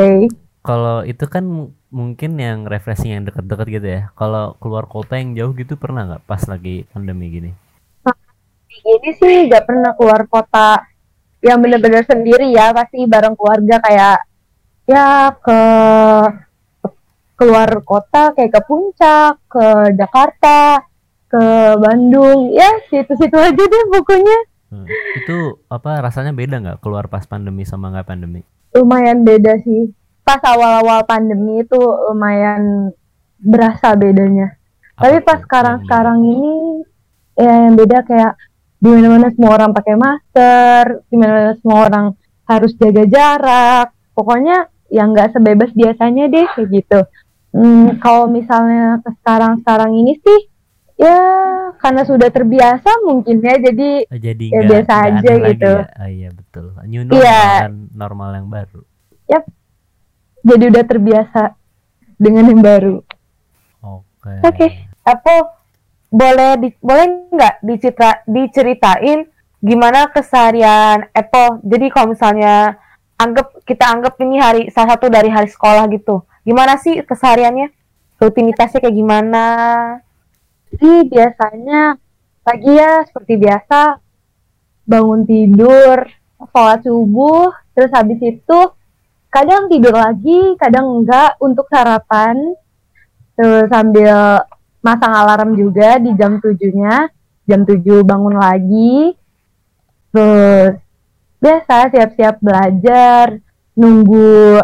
kalau 0.61 1.01
itu 1.05 1.25
kan 1.25 1.43
mu- 1.45 1.71
mungkin 1.89 2.37
yang 2.37 2.65
refreshing 2.65 3.15
yang 3.15 3.23
deket-deket 3.23 3.67
gitu 3.71 3.87
ya 3.87 4.01
kalau 4.13 4.53
keluar 4.59 4.85
kota 4.85 5.17
yang 5.17 5.33
jauh 5.33 5.53
gitu 5.53 5.73
pernah 5.75 6.05
nggak 6.07 6.23
pas 6.25 6.43
lagi 6.45 6.83
pandemi 6.91 7.27
gini 7.31 7.51
Ini 8.81 9.09
sih 9.13 9.45
gak 9.51 9.67
pernah 9.67 9.91
keluar 9.93 10.25
kota 10.25 10.81
yang 11.43 11.59
bener-bener 11.61 12.01
sendiri 12.01 12.49
ya. 12.49 12.71
Pasti 12.73 13.03
bareng 13.05 13.35
keluarga 13.37 13.77
kayak 13.77 14.17
ya 14.89 15.35
ke 15.37 15.59
keluar 17.37 17.69
kota 17.85 18.31
kayak 18.33 18.51
ke 18.53 18.61
puncak, 18.65 19.33
ke 19.49 19.65
Jakarta, 19.97 20.81
ke 21.27 21.43
Bandung. 21.77 22.53
Ya 22.55 22.69
situ-situ 22.89 23.37
aja 23.37 23.63
deh 23.63 23.83
pokoknya. 23.91 24.37
Hmm. 24.71 24.87
itu 25.19 25.59
apa 25.67 25.99
rasanya 25.99 26.31
beda 26.31 26.63
nggak 26.63 26.79
keluar 26.79 27.11
pas 27.11 27.27
pandemi 27.27 27.67
sama 27.67 27.91
nggak 27.91 28.07
pandemi 28.07 28.47
lumayan 28.75 29.27
beda 29.27 29.59
sih. 29.63 29.91
Pas 30.23 30.39
awal-awal 30.43 31.03
pandemi 31.03 31.63
itu 31.63 31.79
lumayan 31.79 32.93
berasa 33.41 33.97
bedanya. 33.97 34.55
Apa 34.95 35.09
Tapi 35.09 35.17
pas 35.25 35.39
sekarang-sekarang 35.43 36.19
ini 36.23 36.53
ya 37.35 37.67
yang 37.67 37.75
beda 37.75 38.05
kayak 38.05 38.33
di 38.81 38.89
mana-mana 38.89 39.29
semua 39.33 39.51
orang 39.57 39.71
pakai 39.73 39.95
masker, 39.97 40.85
di 41.09 41.15
mana-mana 41.17 41.53
semua 41.57 41.79
orang 41.89 42.05
harus 42.45 42.71
jaga 42.77 43.03
jarak. 43.07 43.87
Pokoknya 44.13 44.69
yang 44.91 45.15
nggak 45.15 45.35
sebebas 45.35 45.71
biasanya 45.73 46.29
deh 46.29 46.47
kayak 46.53 46.69
gitu. 46.69 46.99
Hmm, 47.51 47.99
kalau 47.99 48.31
misalnya 48.31 49.03
ke 49.03 49.11
sekarang-sekarang 49.19 49.91
ini 49.91 50.15
sih 50.23 50.39
ya 51.01 51.17
karena 51.81 52.05
sudah 52.05 52.29
terbiasa 52.29 52.89
mungkin 53.09 53.41
ya 53.41 53.57
jadi? 53.57 54.05
Oh, 54.05 54.19
jadi 54.21 54.45
ya 54.45 54.53
nggak 54.61 54.69
biasa 54.69 54.93
nggak 54.93 55.09
aja 55.09 55.31
gitu. 55.49 55.71
ya? 55.73 55.81
oh, 55.97 56.09
iya 56.09 56.29
betul 56.29 56.65
new 56.85 57.03
normal 57.09 57.49
kan 57.65 57.73
normal 57.97 58.29
yang 58.37 58.47
baru 58.53 58.81
jadi 60.41 60.63
udah 60.73 60.83
terbiasa 60.85 61.41
dengan 62.17 62.49
yang 62.49 62.61
baru. 62.61 62.95
oke 63.81 64.31
Oke. 64.45 64.67
Apa 65.05 65.57
boleh 66.11 66.51
di, 66.61 66.69
boleh 66.81 67.05
nggak 67.33 67.55
dicitra, 67.65 68.21
diceritain 68.25 69.25
gimana 69.61 70.09
keseharian 70.09 71.09
Apple? 71.13 71.61
Jadi 71.65 71.85
kalau 71.93 72.13
misalnya 72.13 72.77
anggap 73.17 73.53
kita 73.65 73.85
anggap 73.85 74.17
ini 74.21 74.41
hari 74.41 74.61
salah 74.73 74.97
satu 74.97 75.09
dari 75.09 75.29
hari 75.29 75.49
sekolah 75.49 75.85
gitu. 75.93 76.25
Gimana 76.41 76.77
sih 76.81 77.01
kesehariannya? 77.05 77.69
Rutinitasnya 78.21 78.81
kayak 78.81 78.97
gimana? 78.97 79.45
Jadi 80.71 81.11
biasanya 81.11 81.99
pagi 82.47 82.71
ya 82.71 83.03
seperti 83.03 83.35
biasa 83.35 83.99
bangun 84.87 85.27
tidur, 85.27 86.07
sholat 86.47 86.79
subuh, 86.87 87.51
terus 87.75 87.91
habis 87.91 88.19
itu 88.23 88.59
kadang 89.27 89.67
tidur 89.67 89.91
lagi, 89.91 90.55
kadang 90.55 91.03
enggak 91.03 91.35
untuk 91.43 91.67
sarapan. 91.67 92.55
Terus 93.35 93.67
sambil 93.67 94.47
masang 94.79 95.11
alarm 95.11 95.59
juga 95.59 95.99
di 95.99 96.15
jam 96.15 96.39
7-nya, 96.39 97.11
jam 97.45 97.61
7 97.67 98.07
bangun 98.07 98.35
lagi. 98.39 99.15
Terus 100.11 100.79
biasa 101.39 101.91
siap-siap 101.91 102.39
belajar, 102.39 103.43
nunggu 103.75 104.59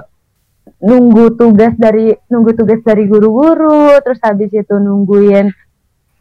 nunggu 0.77 1.33
tugas 1.35 1.73
dari 1.73 2.13
nunggu 2.31 2.51
tugas 2.53 2.79
dari 2.85 3.09
guru-guru, 3.09 3.97
terus 4.03 4.21
habis 4.21 4.51
itu 4.53 4.75
nungguin 4.77 5.49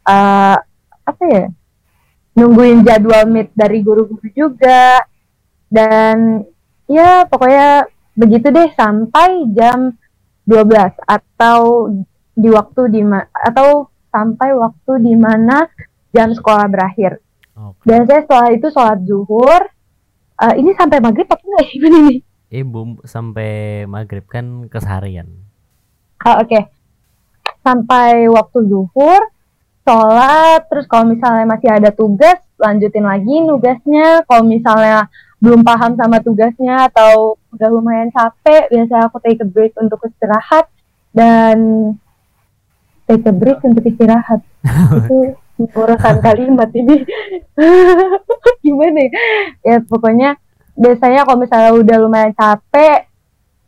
eh 0.07 0.57
apa 1.07 1.23
ya 1.27 1.45
nungguin 2.37 2.83
jadwal 2.87 3.27
meet 3.27 3.51
dari 3.53 3.83
guru-guru 3.83 4.27
juga. 4.31 5.03
Dan 5.67 6.47
ya 6.87 7.27
pokoknya 7.27 7.91
begitu 8.15 8.47
deh 8.49 8.71
sampai 8.73 9.51
jam 9.51 9.93
12 10.47 10.95
atau 11.03 11.91
di 12.37 12.49
waktu 12.49 12.81
di 12.87 13.01
atau 13.51 13.91
sampai 14.07 14.55
waktu 14.55 14.91
di 15.03 15.13
mana 15.19 15.67
jam 16.15 16.31
sekolah 16.31 16.71
berakhir. 16.71 17.19
Oke. 17.53 17.83
Biasanya 17.83 18.21
setelah 18.23 18.49
itu 18.55 18.67
sholat 18.71 18.99
zuhur 19.03 19.67
Eh, 20.37 20.53
ini 20.61 20.69
sampai 20.77 21.01
maghrib 21.01 21.25
apa 21.25 21.41
enggak 21.41 21.65
ya 21.65 21.77
ini 21.89 22.21
eh 22.47 22.63
bum 22.63 23.01
sampai 23.03 23.83
maghrib 23.89 24.23
kan 24.29 24.69
keseharian. 24.71 25.27
Ah, 26.23 26.39
Oke. 26.39 26.63
Sampai 27.59 28.31
waktu 28.31 28.71
zuhur, 28.71 29.19
sholat, 29.87 30.67
terus 30.67 30.83
kalau 30.91 31.07
misalnya 31.07 31.47
masih 31.47 31.71
ada 31.71 31.95
tugas, 31.95 32.35
lanjutin 32.59 33.07
lagi 33.07 33.39
nugasnya. 33.39 34.27
Kalau 34.27 34.43
misalnya 34.43 35.07
belum 35.39 35.63
paham 35.63 35.95
sama 35.95 36.19
tugasnya 36.19 36.91
atau 36.91 37.39
udah 37.55 37.69
lumayan 37.71 38.11
capek, 38.11 38.67
biasanya 38.67 39.07
aku 39.07 39.23
take 39.23 39.39
a 39.39 39.47
break 39.47 39.71
untuk 39.79 40.03
istirahat 40.03 40.67
dan 41.15 41.57
take 43.07 43.23
a 43.23 43.31
break 43.31 43.63
untuk 43.63 43.87
istirahat. 43.87 44.43
Itu 44.91 45.39
urusan 45.71 46.17
kalimat 46.25 46.69
ini. 46.75 47.07
Gimana 48.65 48.99
ya? 48.99 49.11
Ya 49.63 49.77
pokoknya 49.87 50.35
biasanya 50.75 51.23
kalau 51.23 51.39
misalnya 51.39 51.71
udah 51.73 51.97
lumayan 52.03 52.33
capek, 52.35 53.07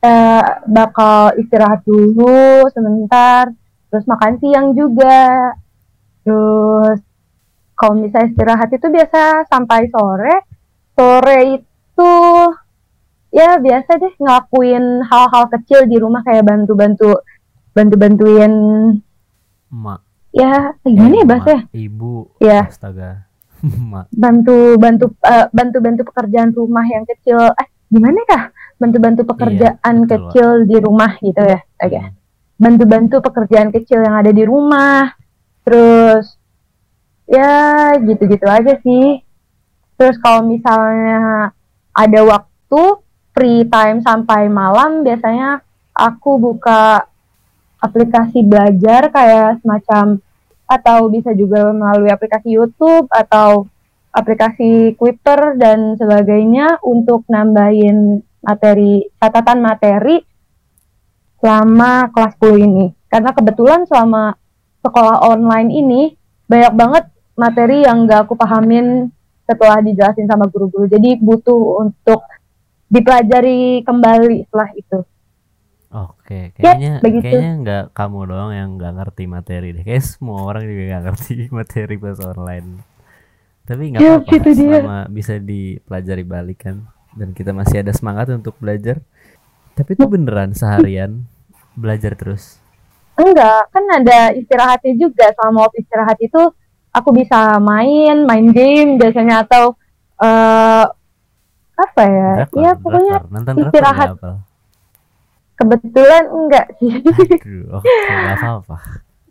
eh, 0.03 0.45
bakal 0.67 1.31
istirahat 1.39 1.81
dulu 1.87 2.67
sebentar, 2.75 3.47
terus 3.87 4.03
makan 4.03 4.35
siang 4.43 4.75
juga. 4.75 5.55
Terus 6.29 7.01
kalau 7.73 7.97
misalnya 7.97 8.29
istirahat 8.29 8.69
itu 8.69 8.85
biasa 8.85 9.49
sampai 9.49 9.89
sore. 9.89 10.35
Sore 10.93 11.37
itu 11.57 12.13
ya 13.33 13.57
biasa 13.57 13.97
deh 13.97 14.13
ngelakuin 14.21 15.01
hal-hal 15.09 15.49
kecil 15.49 15.89
di 15.89 15.97
rumah 15.97 16.21
kayak 16.21 16.45
bantu-bantu 16.45 17.17
bantu-bantuin 17.73 18.53
mak 19.69 20.01
ya 20.33 20.73
gimana 20.81 21.13
ya 21.13 21.21
eh, 21.21 21.25
mak, 21.25 21.47
ibu 21.73 22.13
Ya. 22.37 22.61
astaga. 22.69 23.25
Mak 23.91 24.13
bantu 24.13 24.77
bantu 24.77 25.05
eh, 25.25 25.49
bantu 25.49 25.77
bantu 25.81 26.01
pekerjaan 26.13 26.53
rumah 26.53 26.85
yang 26.85 27.09
kecil. 27.09 27.41
Eh 27.57 27.67
gimana 27.89 28.21
kah? 28.29 28.43
Bantu 28.77 28.97
bantu 29.01 29.21
pekerjaan 29.25 29.95
betul, 30.05 30.29
kecil 30.29 30.47
di 30.69 30.77
rumah 30.77 31.11
gitu 31.17 31.41
ya? 31.41 31.57
Oke 31.81 31.97
Hmm. 31.97 32.13
bantu 32.59 32.83
bantu 32.85 33.15
pekerjaan 33.23 33.69
kecil 33.73 34.03
yang 34.03 34.13
ada 34.19 34.29
di 34.29 34.43
rumah 34.43 35.09
terus 35.69 36.33
ya 37.29 37.93
gitu 38.01 38.25
gitu 38.25 38.45
aja 38.49 38.73
sih 38.81 39.21
terus 40.01 40.17
kalau 40.17 40.49
misalnya 40.49 41.53
ada 41.93 42.21
waktu 42.25 42.81
free 43.37 43.69
time 43.69 44.01
sampai 44.01 44.49
malam 44.49 45.05
biasanya 45.05 45.61
aku 45.93 46.41
buka 46.41 47.05
aplikasi 47.77 48.41
belajar 48.41 49.13
kayak 49.13 49.61
semacam 49.61 50.17
atau 50.65 51.05
bisa 51.13 51.37
juga 51.37 51.69
melalui 51.69 52.09
aplikasi 52.09 52.57
YouTube 52.57 53.05
atau 53.13 53.69
aplikasi 54.09 54.97
Twitter 54.97 55.53
dan 55.53 55.93
sebagainya 56.01 56.81
untuk 56.81 57.29
nambahin 57.29 58.25
materi 58.41 59.05
catatan 59.21 59.61
materi 59.61 60.17
selama 61.39 62.11
kelas 62.11 62.33
10 62.41 62.67
ini. 62.67 62.85
Karena 63.09 63.31
kebetulan 63.31 63.85
selama 63.87 64.35
sekolah 64.83 65.21
online 65.23 65.69
ini 65.71 66.01
banyak 66.49 66.73
banget 66.75 67.03
materi 67.35 67.85
yang 67.87 68.07
gak 68.09 68.27
aku 68.27 68.33
pahamin 68.35 69.11
setelah 69.47 69.79
dijelasin 69.81 70.27
sama 70.29 70.45
guru-guru. 70.47 70.85
Jadi 70.87 71.17
butuh 71.19 71.61
untuk 71.83 72.21
dipelajari 72.89 73.81
kembali 73.85 74.45
setelah 74.49 74.69
itu. 74.75 74.99
Oke, 75.89 76.53
Ya, 76.61 76.77
kayaknya 76.77 76.91
begitu. 77.01 77.23
kayaknya 77.25 77.49
nggak 77.61 77.83
kamu 77.97 78.19
doang 78.29 78.51
yang 78.53 78.69
nggak 78.77 78.93
ngerti 79.01 79.23
materi 79.25 79.67
deh. 79.73 79.81
Kayak 79.81 80.05
semua 80.05 80.45
orang 80.45 80.63
juga 80.69 80.83
nggak 80.85 81.03
ngerti 81.09 81.33
materi 81.59 81.95
pas 81.97 82.17
online. 82.21 82.67
Tapi 83.65 83.83
nggak 83.93 84.01
Ya, 84.01 84.13
apa-apa 84.17 84.33
itu 84.37 84.49
dia. 84.53 84.81
selama 84.81 84.97
bisa 85.09 85.33
dipelajari 85.41 86.23
balik 86.25 86.59
kan. 86.65 86.77
Dan 87.17 87.33
kita 87.33 87.51
masih 87.57 87.81
ada 87.81 87.93
semangat 87.93 88.29
untuk 88.29 88.53
belajar. 88.61 89.01
Tapi 89.73 89.97
itu 89.97 90.05
beneran 90.05 90.53
seharian 90.53 91.25
belajar 91.73 92.13
terus. 92.13 92.61
Enggak, 93.19 93.61
kan 93.75 93.83
ada 93.91 94.31
istirahatnya 94.31 94.93
juga. 94.95 95.27
Selama 95.35 95.67
waktu 95.67 95.83
istirahat 95.83 96.17
itu 96.23 96.41
aku 96.95 97.09
bisa 97.11 97.59
main, 97.59 98.23
main 98.23 98.47
game 98.55 98.95
biasanya 98.95 99.43
atau 99.43 99.75
eh 100.23 100.85
apa 101.79 102.01
ya? 102.03 102.31
Drakor, 102.43 102.59
ya 102.63 102.71
pokoknya 102.79 103.15
drakor. 103.19 103.31
Nonton 103.31 103.53
drakor 103.55 103.67
istirahat. 103.67 104.09
kebetulan 105.59 106.23
enggak 106.31 106.67
sih. 106.79 106.91
Aduh, 107.03 107.63
oke 107.75 107.87
nggak 107.91 108.37
apa-apa. 108.39 108.77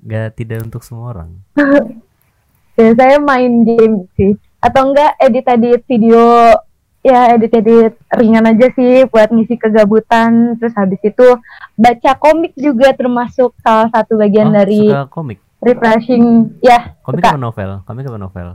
Nggak 0.04 0.28
tidak 0.36 0.58
untuk 0.68 0.82
semua 0.84 1.16
orang. 1.16 1.30
Biasanya 2.76 3.18
main 3.24 3.64
game 3.64 4.04
sih. 4.20 4.36
Atau 4.60 4.92
enggak 4.92 5.16
edit-edit 5.16 5.80
video 5.88 6.52
ya 7.00 7.32
edit-edit 7.32 7.94
ringan 8.10 8.44
aja 8.46 8.68
sih 8.70 9.04
buat 9.04 9.28
ngisi 9.28 9.54
kegabutan. 9.54 10.56
Terus 10.56 10.74
habis 10.74 11.00
itu 11.00 11.26
baca 11.72 12.10
komik 12.14 12.52
juga 12.54 12.92
termasuk 12.92 13.54
salah 13.58 13.88
satu 13.88 14.16
bagian 14.16 14.48
Oh, 14.48 14.54
dari 14.54 14.86
suka 14.86 15.06
komik. 15.08 15.38
refreshing. 15.58 16.24
Ya, 16.58 16.94
Komik 17.00 17.20
suka. 17.20 17.28
apa 17.28 17.40
novel? 17.40 17.70
Komik 17.82 18.04
apa 18.04 18.18
novel? 18.18 18.48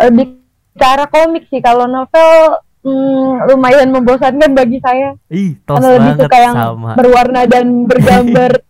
lebih 0.00 0.40
ke 0.72 0.86
arah 0.86 1.04
komik 1.06 1.44
sih. 1.46 1.60
Kalau 1.60 1.84
novel 1.84 2.30
hmm, 2.80 3.30
lumayan 3.46 3.90
membosankan 3.90 4.50
bagi 4.50 4.80
saya. 4.80 5.12
Ih, 5.28 5.60
tos 5.62 5.76
Karena 5.76 5.92
lebih 5.94 6.12
suka 6.18 6.36
yang 6.38 6.56
sama. 6.56 6.90
berwarna 6.96 7.42
dan 7.44 7.84
bergambar. 7.84 8.64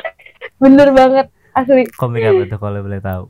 Bener 0.62 0.88
banget 0.90 1.26
asli. 1.52 1.90
Komik 1.92 2.22
apa 2.22 2.42
tuh 2.46 2.58
kalau 2.58 2.80
boleh 2.80 3.00
tahu? 3.00 3.24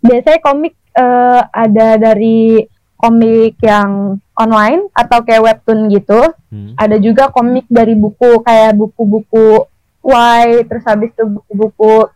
Biasanya 0.00 0.38
komik 0.38 0.74
eh, 0.92 1.40
ada 1.48 1.88
dari 1.96 2.60
komik 3.02 3.58
yang 3.58 4.22
online 4.38 4.86
atau 4.94 5.26
kayak 5.26 5.42
webtoon 5.42 5.90
gitu. 5.90 6.30
Hmm. 6.54 6.78
Ada 6.78 7.02
juga 7.02 7.34
komik 7.34 7.66
dari 7.66 7.98
buku 7.98 8.38
kayak 8.46 8.78
buku-buku 8.78 9.66
Y, 10.02 10.66
terus 10.66 10.86
habis 10.86 11.10
itu 11.10 11.26
buku-buku 11.26 12.10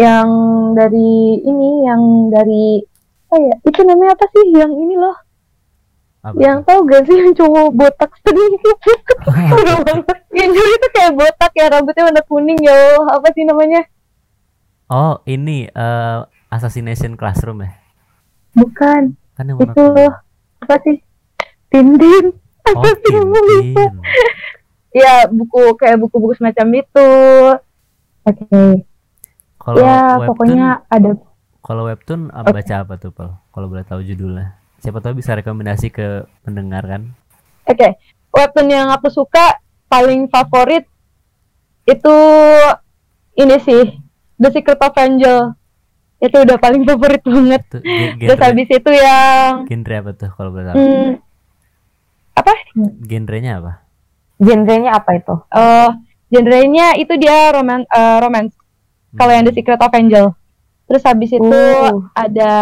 yang 0.00 0.28
dari 0.72 1.40
ini, 1.44 1.84
yang 1.84 2.32
dari 2.32 2.80
apa 3.28 3.36
ya? 3.40 3.56
Itu 3.60 3.80
namanya 3.84 4.16
apa 4.16 4.24
sih? 4.32 4.44
Yang 4.56 4.72
ini 4.72 4.94
loh. 4.96 5.16
Apa 6.24 6.36
Yang 6.40 6.58
tahu 6.64 6.78
gak 6.88 7.02
sih 7.04 7.16
yang 7.20 7.32
cowok 7.36 7.68
botak 7.76 8.10
banget. 8.24 8.60
Yang 10.40 10.50
dulu 10.56 10.70
itu 10.72 10.88
kayak 10.96 11.12
botak 11.12 11.52
ya 11.52 11.66
rambutnya 11.68 12.02
warna 12.08 12.22
kuning 12.24 12.60
ya. 12.64 12.72
Allah. 12.72 13.20
Apa 13.20 13.28
sih 13.36 13.44
namanya? 13.44 13.82
Oh, 14.88 15.20
ini 15.28 15.68
eh, 15.68 16.18
Assassination 16.48 17.16
Classroom 17.16 17.64
ya? 17.64 17.70
Bukan. 18.56 19.23
Kan 19.34 19.44
yang 19.46 19.58
warna 19.58 19.72
Itu 19.72 19.84
kuning. 19.84 20.12
apa 20.60 20.74
sih? 20.80 20.96
Tintin. 21.68 22.24
Oh, 22.64 22.70
Apa 22.72 22.88
sih? 22.94 23.12
Tintin. 23.12 23.92
Ya 24.94 25.26
buku 25.26 25.74
kayak 25.74 25.98
buku-buku 25.98 26.38
semacam 26.38 26.78
itu. 26.78 27.10
Oke. 28.22 28.86
Kalau 29.58 29.76
Ya 29.76 30.14
webtoon, 30.14 30.28
pokoknya 30.30 30.66
ada. 30.86 31.10
kalau 31.60 31.82
webtoon 31.84 32.30
ah, 32.30 32.46
baca 32.46 32.74
apa 32.78 32.94
tuh, 32.94 33.10
Pel? 33.10 33.34
Kalau 33.50 33.66
boleh 33.66 33.82
tahu 33.82 34.06
judulnya. 34.06 34.54
Siapa 34.78 35.02
tahu 35.02 35.18
bisa 35.18 35.34
rekomendasi 35.34 35.90
ke 35.90 36.22
pendengar 36.40 36.86
kan? 36.86 37.10
Oke. 37.66 37.98
Webtoon 38.30 38.70
yang 38.70 38.86
aku 38.94 39.10
suka 39.10 39.58
paling 39.90 40.30
favorit 40.30 40.86
itu 41.84 42.16
ini 43.34 43.56
sih 43.58 43.98
The 44.38 44.54
Secret 44.54 44.78
of 44.78 44.94
Angel. 44.94 45.58
Itu 46.16 46.36
udah 46.38 46.56
paling 46.56 46.82
favorit 46.82 47.22
banget. 47.22 47.62
Ge- 48.16 48.16
Terus 48.24 48.40
habis 48.40 48.68
itu 48.68 48.90
yang 48.90 49.64
genre 49.64 49.94
apa 49.96 50.10
tuh 50.12 50.30
kalau 50.30 50.50
boleh 50.50 50.66
tahu? 50.66 50.76
hmm, 50.76 51.10
apa? 52.34 52.52
Genrenya 53.02 53.52
apa? 53.58 53.72
Genrenya 54.36 54.90
apa 54.94 55.10
itu? 55.14 55.34
Eh, 55.48 55.90
genrenya 56.28 56.86
itu 56.94 57.14
dia 57.14 57.50
roman 57.50 57.84
eh, 57.84 58.18
romance. 58.18 58.54
Kalau 59.12 59.30
yang 59.30 59.44
The 59.44 59.52
Secret 59.52 59.78
of 59.78 59.92
Angel. 59.92 60.26
Terus 60.84 61.02
habis 61.02 61.30
itu 61.30 61.44
Uh. 61.46 62.02
ada 62.12 62.52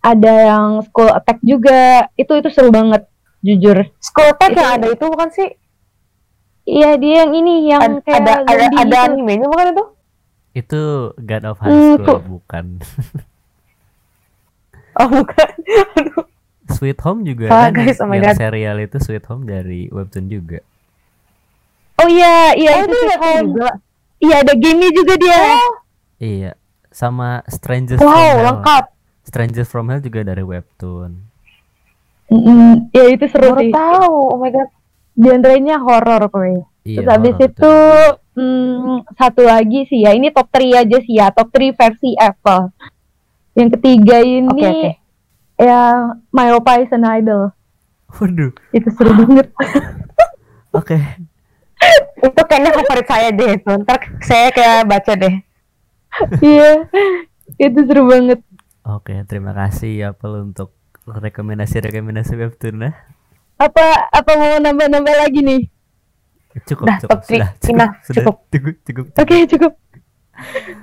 ada 0.00 0.32
yang 0.40 0.80
School 0.82 1.10
Attack 1.10 1.38
juga. 1.42 2.08
Itu 2.14 2.32
itu 2.34 2.48
seru 2.48 2.70
banget, 2.70 3.04
jujur. 3.40 3.84
School 3.98 4.30
Attack 4.30 4.50
Itu- 4.50 4.58
yang 4.58 4.72
ada 4.74 4.86
itu 4.88 5.04
bukan 5.04 5.28
sih? 5.28 5.48
Iya, 6.62 6.96
dia 6.96 7.14
yang 7.20 7.32
ini 7.34 7.54
yang 7.66 7.82
Ad- 7.82 8.00
kayak 8.00 8.20
ada 8.20 8.32
ada 8.46 8.64
ada 8.70 8.84
gitu. 8.94 9.06
animenya 9.10 9.46
bukan 9.46 9.66
itu? 9.70 9.84
Itu 10.52 10.80
God 11.16 11.44
of 11.44 11.58
High 11.58 11.70
Hmm, 11.70 11.86
School 11.94 12.06
tuh. 12.06 12.20
bukan. 12.28 12.64
Oh 14.92 15.06
bukan. 15.06 15.50
Sweet 16.76 16.98
Home 17.02 17.22
juga 17.22 17.46
Salah, 17.46 17.70
kan 17.70 17.82
guys, 17.82 17.98
oh 17.98 18.06
my 18.06 18.16
yang 18.16 18.26
God. 18.26 18.36
serial 18.36 18.76
itu 18.78 18.96
Sweet 18.98 19.24
Home 19.26 19.42
dari 19.42 19.86
webtoon 19.88 20.26
juga. 20.26 20.58
Oh 21.96 22.06
iya, 22.06 22.54
iya 22.54 22.70
Oh, 22.74 22.78
itu 22.80 22.90
itu 22.90 22.96
Sweet 22.96 23.10
ada 23.12 23.22
Home. 23.24 23.48
juga. 23.48 23.68
Iya, 24.18 24.34
ada 24.40 24.54
game 24.54 24.86
juga 24.92 25.14
dia. 25.16 25.40
Iya, 26.16 26.52
sama 26.90 27.40
Strangers 27.46 27.96
from 27.96 28.06
Wow, 28.06 28.18
Hell. 28.20 28.44
lengkap. 28.44 28.84
Strangers 29.22 29.68
from 29.68 29.86
Hell 29.88 30.00
juga 30.00 30.20
dari 30.22 30.42
webtoon. 30.42 31.12
Mm, 32.28 32.90
ya 32.90 33.04
itu 33.08 33.24
seru 33.26 33.50
Baru 33.50 33.60
sih. 33.60 33.70
tahu. 33.70 34.14
Oh 34.28 34.38
my 34.38 34.50
god. 34.50 34.68
Genrenya 35.12 35.76
horor 35.78 36.22
pokoknya. 36.26 36.66
Iya. 36.82 36.96
Terus 36.96 37.08
habis 37.08 37.34
horor 37.34 37.46
itu 37.46 37.72
hmm, 38.40 39.12
satu 39.20 39.44
lagi 39.44 39.84
sih 39.92 40.08
ya, 40.08 40.16
ini 40.16 40.32
top 40.32 40.48
3 40.48 40.88
aja 40.88 40.98
sih 41.04 41.20
ya, 41.20 41.28
top 41.28 41.52
3 41.52 41.76
versi 41.76 42.16
Apple. 42.16 42.72
Yang 43.52 43.68
ketiga 43.76 44.24
ini 44.24 44.48
Oke, 44.48 44.64
oke. 44.64 44.90
ya 45.60 45.80
My 46.32 46.48
is 46.80 46.92
an 46.96 47.04
Idol. 47.04 47.52
Waduh. 48.16 48.52
Itu 48.72 48.88
seru 48.96 49.12
banget. 49.14 49.52
Oke. 50.78 50.98
Itu 52.20 52.40
kayaknya 52.46 52.70
favorit 52.74 53.06
saya 53.06 53.28
deh 53.34 53.50
itu. 53.58 53.70
Ntar 53.86 53.98
saya 54.22 54.48
kayak 54.54 54.86
baca 54.86 55.12
deh. 55.14 55.34
Iya. 56.42 56.70
itu 57.58 57.80
seru 57.86 58.06
banget. 58.06 58.40
Oke, 58.86 59.14
terima 59.26 59.54
kasih 59.54 59.90
ya 59.94 60.08
Pel 60.14 60.50
untuk 60.50 60.74
rekomendasi-rekomendasi 61.06 62.34
webtoon 62.38 62.86
ya. 62.86 62.92
Apa 63.60 64.10
apa 64.10 64.32
mau 64.38 64.56
nambah-nambah 64.58 65.14
lagi 65.20 65.40
nih? 65.44 65.62
Cukup, 66.66 66.86
Dah, 66.86 66.98
cukup, 66.98 67.10
top 67.14 67.20
sudah, 67.24 67.48
cukup, 67.56 67.70
Ina, 67.70 67.86
sudah, 68.02 68.14
cukup. 68.26 68.36
cukup, 68.50 68.74
cukup. 68.82 69.04
Oke, 69.14 69.36
cukup. 69.46 69.72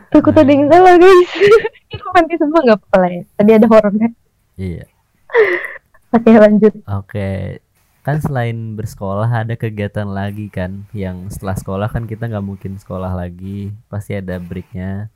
Takut 0.07 0.33
ada 0.33 0.47
yang 0.47 0.69
salah, 0.69 0.95
guys. 0.95 1.29
Itu 1.93 2.07
nanti 2.13 2.33
semua 2.37 2.59
nggak 2.63 2.77
apa-apa 2.79 2.97
lah 3.03 3.09
ya. 3.11 3.21
Tadi 3.35 3.51
ada 3.51 3.67
horornya. 3.67 4.09
Iya. 4.55 4.85
Oke, 6.07 6.31
lanjut. 6.31 6.73
Oke, 6.87 7.29
kan 7.99 8.17
selain 8.23 8.79
bersekolah 8.79 9.27
ada 9.27 9.59
kegiatan 9.59 10.07
lagi 10.07 10.47
kan, 10.47 10.87
yang 10.95 11.27
setelah 11.27 11.59
sekolah 11.59 11.87
kan 11.91 12.07
kita 12.07 12.31
nggak 12.31 12.45
mungkin 12.45 12.79
sekolah 12.79 13.11
lagi, 13.11 13.75
pasti 13.91 14.15
ada 14.15 14.39
breaknya. 14.39 15.11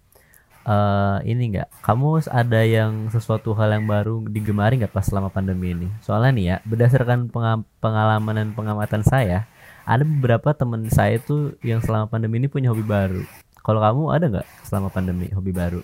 eh 0.61 1.17
ini 1.25 1.57
nggak, 1.57 1.81
kamu 1.81 2.21
ada 2.29 2.61
yang 2.61 3.09
sesuatu 3.09 3.49
hal 3.57 3.73
yang 3.73 3.89
baru 3.89 4.21
digemari 4.29 4.77
nggak 4.77 4.93
pas 4.93 5.01
selama 5.01 5.33
pandemi 5.33 5.73
ini? 5.73 5.87
Soalnya 6.05 6.31
nih 6.37 6.45
ya, 6.45 6.57
berdasarkan 6.61 7.33
penga- 7.33 7.65
pengalaman 7.81 8.35
dan 8.37 8.49
pengamatan 8.53 9.01
saya, 9.01 9.49
ada 9.85 10.03
beberapa 10.05 10.53
teman 10.53 10.87
saya 10.89 11.17
tuh 11.21 11.57
yang 11.65 11.81
selama 11.81 12.07
pandemi 12.07 12.37
ini 12.41 12.47
punya 12.47 12.69
hobi 12.69 12.85
baru. 12.85 13.21
Kalau 13.61 13.79
kamu 13.81 14.01
ada 14.09 14.25
nggak 14.29 14.47
selama 14.65 14.89
pandemi 14.89 15.29
hobi 15.33 15.53
baru? 15.53 15.81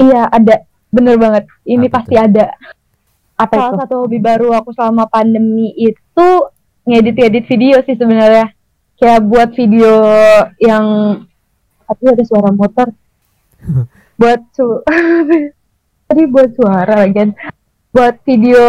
Iya, 0.00 0.28
ada. 0.28 0.64
Bener 0.88 1.18
banget. 1.18 1.44
Ini 1.66 1.86
Apa 1.90 1.94
pasti 2.00 2.14
ada. 2.16 2.54
Apa 3.34 3.54
Salah 3.54 3.68
itu? 3.68 3.76
satu 3.82 3.94
hobi 4.06 4.18
baru 4.22 4.54
aku 4.54 4.70
selama 4.72 5.10
pandemi 5.10 5.74
itu 5.74 6.28
ngedit-edit 6.86 7.44
video 7.50 7.82
sih 7.82 7.98
sebenarnya. 7.98 8.54
Kayak 8.94 9.26
buat 9.26 9.50
video 9.58 9.92
yang 10.62 10.84
tapi 11.84 12.04
ada 12.08 12.24
suara 12.24 12.50
motor. 12.54 12.88
buat 14.20 14.40
su 14.54 14.64
tadi 16.06 16.22
buat 16.30 16.50
suara 16.54 17.04
lagi. 17.04 17.34
Buat 17.90 18.22
video 18.26 18.62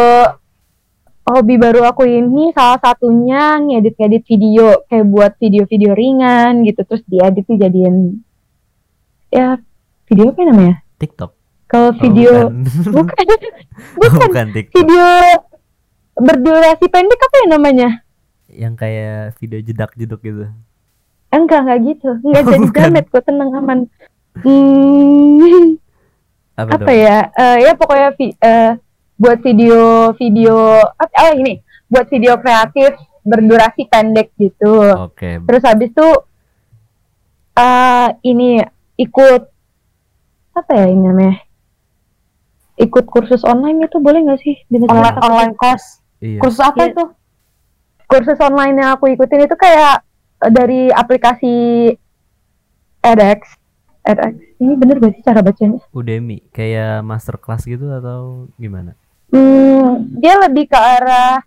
hobi 1.27 1.55
baru 1.55 1.81
aku 1.83 2.03
ini 2.03 2.49
salah 2.51 2.77
satunya 2.77 3.57
ngedit-ngedit 3.57 4.23
video 4.23 4.85
kayak 4.85 5.05
buat 5.05 5.31
video-video 5.35 5.91
ringan 5.91 6.61
gitu 6.61 6.81
terus 6.81 7.01
diedit 7.03 7.43
tuh 7.43 7.55
jadiin 7.55 8.21
ya 9.27 9.57
video 10.05 10.29
apa 10.29 10.41
namanya? 10.43 10.75
TikTok? 10.95 11.31
Kalau 11.65 11.89
Oh, 11.89 11.97
video 11.97 12.31
bukan. 12.47 12.61
bukan 12.93 13.15
Oh, 13.25 13.97
bukan 13.99 14.19
bukan 14.21 14.45
TikTok. 14.53 14.75
video 14.77 15.05
berdurasi 16.15 16.85
pendek 16.87 17.19
apa 17.19 17.35
ya 17.35 17.47
namanya? 17.49 17.89
Yang 18.47 18.73
kayak 18.77 19.17
video 19.35 19.59
jedak-jeduk 19.59 20.21
gitu. 20.21 20.45
Enggak, 21.27 21.59
enggak 21.59 21.79
gitu. 21.83 22.09
Enggak 22.21 22.37
Oh, 22.39 22.47
jadi 22.53 22.59
bukan. 22.63 22.81
jamet 22.85 23.05
kok 23.09 23.23
tenang 23.23 23.49
aman. 23.51 23.79
Hmm, 24.37 25.75
Apa, 26.53 26.69
apa 26.71 26.85
dong? 26.85 26.95
ya? 26.95 27.17
Eh, 27.33 27.55
ya 27.61 27.71
pokoknya 27.73 28.09
vi- 28.13 28.37
eh, 28.37 28.71
buat 29.15 29.39
video 29.39 30.11
video 30.13 30.55
apa 30.91 31.15
oh 31.23 31.33
ini, 31.33 31.59
buat 31.87 32.07
video 32.07 32.35
kreatif 32.35 32.93
berdurasi 33.21 33.87
pendek 33.87 34.29
gitu. 34.35 34.91
Oke, 35.01 35.41
Terus 35.41 35.63
habis 35.63 35.89
itu 35.89 36.07
eh 37.55 38.07
ini 38.23 38.59
ikut 38.95 39.41
apa 40.53 40.71
ya 40.71 40.85
ini 40.87 41.01
namanya? 41.01 41.35
Ikut 42.75 43.07
kursus 43.07 43.41
online 43.41 43.87
itu 43.87 43.97
boleh 43.97 44.19
nggak 44.21 44.39
sih? 44.39 44.55
Di 44.67 44.77
Online 44.83 45.17
online 45.17 45.53
course. 45.55 46.03
iya. 46.19 46.39
Kursus 46.39 46.59
apa 46.61 46.85
Iya. 46.85 46.91
itu? 46.91 47.03
kursus 48.05 48.37
online 48.37 48.77
yang 48.77 48.93
aku 48.93 49.09
ikutin 49.09 49.49
itu 49.49 49.55
kayak 49.57 50.05
eh, 50.39 50.51
dari 50.53 50.93
aplikasi 50.93 51.53
edX. 53.01 53.39
edX. 54.03 54.33
Ini 54.55 54.73
bener 54.77 55.01
gak 55.01 55.17
sih 55.17 55.23
cara 55.25 55.41
bacanya? 55.41 55.81
Udemy 55.89 56.45
kayak 56.53 57.01
masterclass 57.01 57.65
gitu 57.65 57.89
atau 57.89 58.45
gimana? 58.55 58.93
Hmm, 59.33 60.05
dia 60.19 60.37
lebih 60.41 60.69
ke 60.69 60.77
arah 60.77 61.41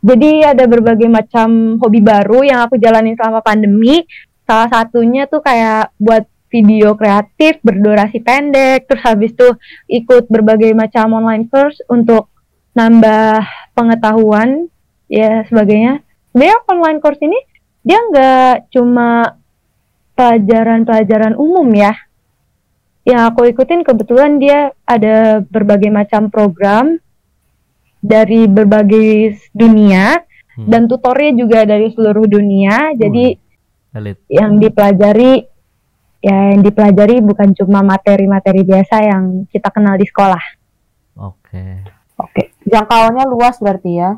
jadi 0.00 0.56
ada 0.56 0.64
berbagai 0.64 1.12
macam 1.12 1.76
hobi 1.76 2.00
baru 2.00 2.40
yang 2.40 2.64
aku 2.64 2.80
jalanin 2.80 3.12
selama 3.20 3.44
pandemi. 3.44 4.08
Salah 4.48 4.72
satunya 4.72 5.28
tuh 5.28 5.44
kayak 5.44 5.92
buat 6.00 6.24
video 6.50 6.96
kreatif 6.98 7.60
berdurasi 7.62 8.24
pendek, 8.24 8.88
terus 8.88 9.04
habis 9.06 9.30
tuh 9.36 9.54
ikut 9.86 10.26
berbagai 10.26 10.72
macam 10.74 11.20
online 11.20 11.46
course 11.46 11.78
untuk 11.86 12.32
nambah 12.74 13.44
pengetahuan 13.76 14.66
ya 15.06 15.44
sebagainya. 15.46 16.00
Sebenarnya 16.32 16.58
online 16.66 16.98
course 16.98 17.20
ini 17.20 17.38
dia 17.84 18.00
nggak 18.00 18.72
cuma 18.72 19.36
pelajaran-pelajaran 20.16 21.36
umum 21.36 21.68
ya. 21.76 21.92
Yang 23.10 23.22
aku 23.34 23.40
ikutin 23.50 23.80
kebetulan 23.82 24.38
dia 24.38 24.70
ada 24.86 25.42
berbagai 25.42 25.90
macam 25.90 26.30
program 26.30 26.96
dari 28.00 28.46
berbagai 28.46 29.36
dunia 29.52 30.22
Hmm. 30.50 30.66
dan 30.66 30.82
tutornya 30.90 31.30
juga 31.36 31.62
dari 31.62 31.88
seluruh 31.94 32.26
dunia. 32.26 32.92
Jadi 32.92 33.38
Elit. 33.94 34.18
yang 34.28 34.58
dipelajari 34.58 35.46
ya 36.20 36.52
yang 36.52 36.60
dipelajari 36.60 37.22
bukan 37.24 37.56
cuma 37.56 37.80
materi-materi 37.80 38.60
biasa 38.66 38.96
yang 39.00 39.46
kita 39.48 39.72
kenal 39.72 39.96
di 39.96 40.04
sekolah. 40.04 40.42
Oke. 41.16 41.64
Oke, 42.20 42.52
jangkauannya 42.68 43.24
luas 43.30 43.56
berarti 43.56 43.90
ya. 43.96 44.10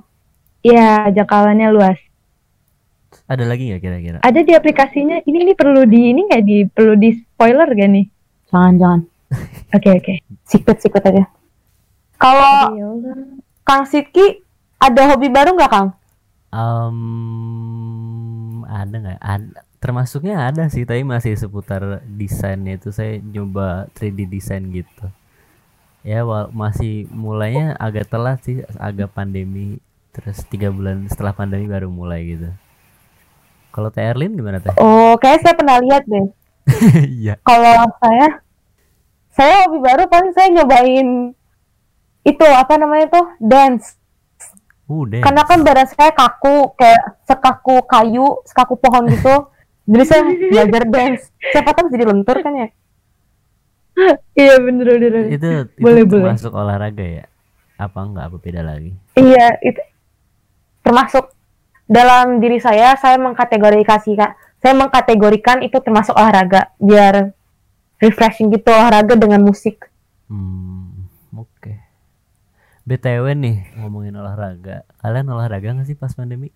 Iya, 0.66 1.14
jangkauannya 1.14 1.68
luas. 1.70 1.98
Ada 3.30 3.46
lagi 3.46 3.70
nggak 3.70 3.82
kira-kira? 3.82 4.18
Ada 4.18 4.40
di 4.42 4.52
aplikasinya. 4.56 5.22
Ini 5.22 5.38
ini 5.46 5.52
perlu 5.54 5.86
di 5.86 6.10
ini 6.10 6.26
nggak 6.26 6.42
di 6.42 6.66
perlu 6.66 6.98
di 6.98 7.14
spoiler 7.14 7.70
gak 7.70 7.90
nih? 7.92 8.06
Jangan 8.52 8.74
jangan. 8.76 9.00
Oke 9.76 9.90
oke. 9.96 10.14
Secret 10.44 10.78
secret 10.78 11.04
aja. 11.08 11.24
Kalau 12.20 12.76
Ya. 12.76 12.86
Kang 13.64 13.88
Sidki 13.88 14.44
ada 14.76 15.08
hobi 15.08 15.32
baru 15.32 15.56
nggak 15.56 15.72
Kang? 15.72 15.88
Um, 16.52 17.00
ada 18.68 18.92
nggak? 18.92 19.18
Ada. 19.18 19.60
Termasuknya 19.80 20.46
ada 20.46 20.68
sih, 20.70 20.86
tapi 20.86 21.02
masih 21.02 21.34
seputar 21.34 22.04
desainnya 22.06 22.78
itu 22.78 22.94
saya 22.94 23.18
nyoba 23.18 23.90
3D 23.98 24.30
desain 24.30 24.62
gitu. 24.70 25.10
Ya, 26.04 26.22
wal- 26.22 26.54
masih 26.54 27.10
mulainya 27.10 27.74
agak 27.80 28.06
telat 28.06 28.38
sih, 28.46 28.62
agak 28.78 29.10
pandemi. 29.10 29.82
Terus 30.12 30.44
tiga 30.46 30.70
bulan 30.70 31.08
setelah 31.08 31.32
pandemi 31.32 31.66
baru 31.66 31.90
mulai 31.90 32.36
gitu. 32.36 32.52
Kalau 33.72 33.88
Teh 33.88 34.04
Erlin 34.04 34.36
gimana 34.36 34.60
Teh? 34.60 34.76
Oh, 34.76 35.16
kayak 35.16 35.40
saya 35.42 35.56
pernah 35.56 35.80
lihat 35.80 36.04
deh. 36.04 36.26
Iya. 37.20 37.34
Kalau 37.42 37.76
saya, 37.98 38.26
saya 39.32 39.54
hobi 39.66 39.78
baru 39.82 40.04
paling 40.06 40.32
saya 40.34 40.48
nyobain 40.52 41.34
itu 42.22 42.46
apa 42.46 42.74
namanya 42.78 43.06
tuh 43.10 43.26
dance. 43.42 43.98
Udah. 44.86 45.22
Karena 45.24 45.42
kan 45.46 45.58
badan 45.64 45.88
saya 45.88 46.12
kaku, 46.14 46.74
kayak 46.78 47.02
sekaku 47.26 47.82
kayu, 47.86 48.26
sekaku 48.46 48.74
pohon 48.78 49.08
gitu. 49.10 49.50
Jadi 49.90 50.04
saya 50.06 50.22
belajar 50.26 50.82
dance. 50.86 51.34
Siapa 51.50 51.74
tahu 51.74 51.90
jadi 51.90 52.06
lentur 52.06 52.38
kan 52.38 52.54
ya? 52.54 52.68
Iya 54.38 54.56
bener 54.62 54.88
bener. 54.96 55.12
itu 55.28 55.48
itu 55.68 55.82
Boleh, 55.82 56.08
boleh. 56.08 56.32
termasuk 56.32 56.52
olahraga 56.54 57.04
ya? 57.04 57.24
Apa 57.76 57.98
enggak? 58.06 58.24
Apa 58.30 58.36
beda 58.40 58.62
lagi? 58.64 58.94
Iya, 59.18 59.58
itu 59.60 59.82
termasuk 60.80 61.28
dalam 61.84 62.40
diri 62.40 62.56
saya, 62.56 62.96
saya 62.96 63.20
mengkategorikan, 63.20 64.00
saya 64.62 64.78
mengkategorikan 64.78 65.66
itu 65.66 65.76
termasuk 65.82 66.14
olahraga, 66.14 66.70
biar 66.78 67.34
refreshing 67.98 68.54
gitu 68.54 68.70
olahraga 68.70 69.18
dengan 69.18 69.42
musik. 69.42 69.90
Hmm, 70.30 71.10
oke. 71.34 71.74
BTW 72.86 73.34
nih 73.34 73.56
ngomongin 73.82 74.14
olahraga. 74.14 74.86
Kalian 75.02 75.26
olahraga 75.34 75.74
nggak 75.74 75.90
sih 75.90 75.98
pas 75.98 76.14
pandemi? 76.14 76.54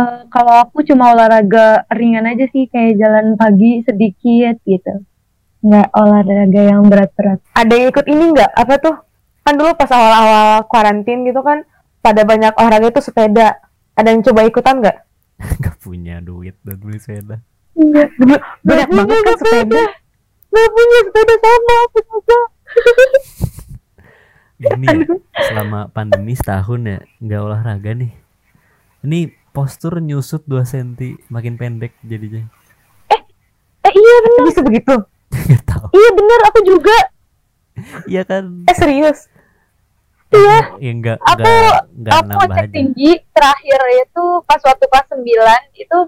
Eh, 0.00 0.20
kalau 0.30 0.64
aku 0.64 0.86
cuma 0.86 1.10
olahraga 1.10 1.82
ringan 1.90 2.24
aja 2.30 2.46
sih 2.54 2.70
kayak 2.70 2.94
jalan 2.94 3.34
pagi 3.34 3.82
sedikit 3.82 4.56
gitu. 4.62 5.02
Nggak 5.66 5.88
olahraga 5.98 6.60
yang 6.62 6.82
berat-berat. 6.86 7.38
Ada 7.58 7.72
yang 7.74 7.86
ikut 7.90 8.06
ini 8.06 8.24
nggak? 8.38 8.50
Apa 8.54 8.74
tuh? 8.78 8.96
Kan 9.42 9.58
dulu 9.58 9.74
pas 9.74 9.90
awal-awal 9.90 10.64
kuarantin 10.70 11.26
gitu 11.26 11.42
kan, 11.42 11.66
pada 12.00 12.22
banyak 12.22 12.54
olahraga 12.54 12.94
itu 12.94 13.02
sepeda. 13.02 13.58
Ada 13.98 14.14
yang 14.14 14.22
coba 14.22 14.40
ikutan 14.46 14.78
nggak? 14.78 14.98
Gak 15.80 15.88
punya 15.88 16.20
duit 16.20 16.60
buat 16.60 16.76
beli 16.76 17.00
sepeda. 17.00 17.40
Iya. 17.72 18.04
Banyak 18.60 18.88
banget 18.92 19.18
kan 19.24 19.36
sepeda. 19.40 19.82
Nggak 20.52 20.68
punya 20.76 20.98
sepeda 21.08 21.34
sama 21.40 21.74
aku 21.88 21.98
juga. 22.04 22.38
Ini 24.76 24.86
ya, 24.92 25.08
selama 25.48 25.88
pandemi 25.88 26.36
setahun 26.36 26.80
ya 26.84 26.98
nggak 27.24 27.40
olahraga 27.40 27.96
nih. 27.96 28.12
Ini 29.08 29.32
postur 29.56 30.04
nyusut 30.04 30.44
2 30.44 30.68
cm 30.68 31.16
makin 31.32 31.56
pendek 31.56 31.96
jadinya. 32.04 32.44
Eh 33.80 33.92
iya 33.96 34.14
bener, 34.20 34.42
Bisa 34.52 34.60
begitu? 34.60 34.94
Gak 35.48 35.64
tahu. 35.64 35.88
iya 35.96 36.10
bener 36.12 36.40
aku 36.44 36.60
juga. 36.60 36.96
Iya 38.04 38.28
kan? 38.28 38.68
Eh 38.68 38.76
serius? 38.76 39.32
Iya. 40.30 40.58
Ya 40.78 40.90
enggak 40.94 41.16
Aku 41.20 41.42
enggak 41.42 42.14
enggak 42.22 42.38
aku 42.38 42.52
aja. 42.54 42.70
tinggi 42.70 43.10
terakhir 43.34 43.80
itu 44.06 44.24
pas 44.46 44.60
waktu 44.62 44.84
kelas 44.86 45.06
9 45.10 45.26
itu 45.74 45.98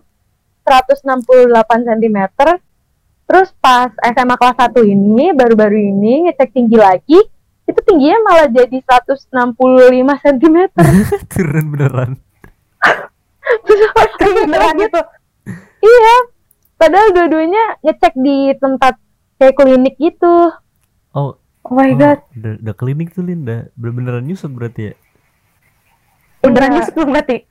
168 0.62 1.88
cm. 1.88 2.18
Terus 3.26 3.48
pas 3.58 3.90
SMA 3.90 4.36
kelas 4.38 4.56
1 4.58 4.78
ini 4.86 5.26
baru-baru 5.34 5.78
ini 5.90 6.30
ngecek 6.30 6.54
tinggi 6.54 6.78
lagi 6.78 7.18
itu 7.62 7.80
tingginya 7.86 8.18
malah 8.26 8.48
jadi 8.50 8.78
165 8.78 9.26
cm. 10.22 10.58
Turun 11.30 11.66
beneran. 11.70 12.10
Beneran 14.46 14.74
gitu? 14.78 15.00
iya. 15.82 16.16
Padahal 16.78 17.14
dua-duanya 17.14 17.64
ngecek 17.82 18.14
di 18.18 18.54
tempat 18.58 18.98
kayak 19.38 19.54
klinik 19.54 19.94
gitu. 19.98 20.50
Oh, 21.10 21.38
Oh 21.62 21.78
my 21.78 21.94
oh, 21.94 21.94
god. 21.94 22.18
udah, 22.34 22.52
udah 22.58 22.74
klinik 22.74 23.14
tuh 23.14 23.22
Linda. 23.22 23.70
Bener-beneran 23.78 24.26
nyusut 24.26 24.50
berarti 24.50 24.90
ya? 24.90 24.94
Beneran 26.42 26.74
nyusut 26.74 26.92
belum 26.98 27.14
berarti? 27.14 27.46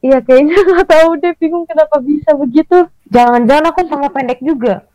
Iya 0.00 0.18
kayaknya 0.24 0.56
nggak 0.70 0.88
tahu 0.88 1.08
deh 1.20 1.32
bingung 1.36 1.66
kenapa 1.66 1.98
bisa 2.00 2.30
begitu. 2.38 2.86
Jangan-jangan 3.10 3.74
aku 3.74 3.80
sama 3.90 4.08
pendek 4.14 4.38
juga. 4.40 4.86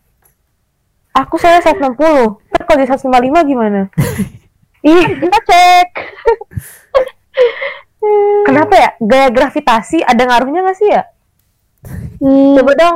Aku 1.16 1.40
saya 1.40 1.64
160. 1.64 1.96
Ntar 1.96 2.62
kalau 2.68 2.80
di 2.80 2.88
155 2.88 3.52
gimana? 3.52 3.82
Ih, 4.86 5.06
Kita 5.20 5.40
cek. 5.42 5.90
kenapa 8.48 8.74
ya? 8.76 8.90
Gaya 9.02 9.28
gravitasi 9.34 10.06
ada 10.06 10.24
ngaruhnya 10.24 10.62
nggak 10.64 10.78
sih 10.78 10.90
ya? 10.92 11.04
Hmm, 12.22 12.58
Coba 12.58 12.72
dong, 12.78 12.96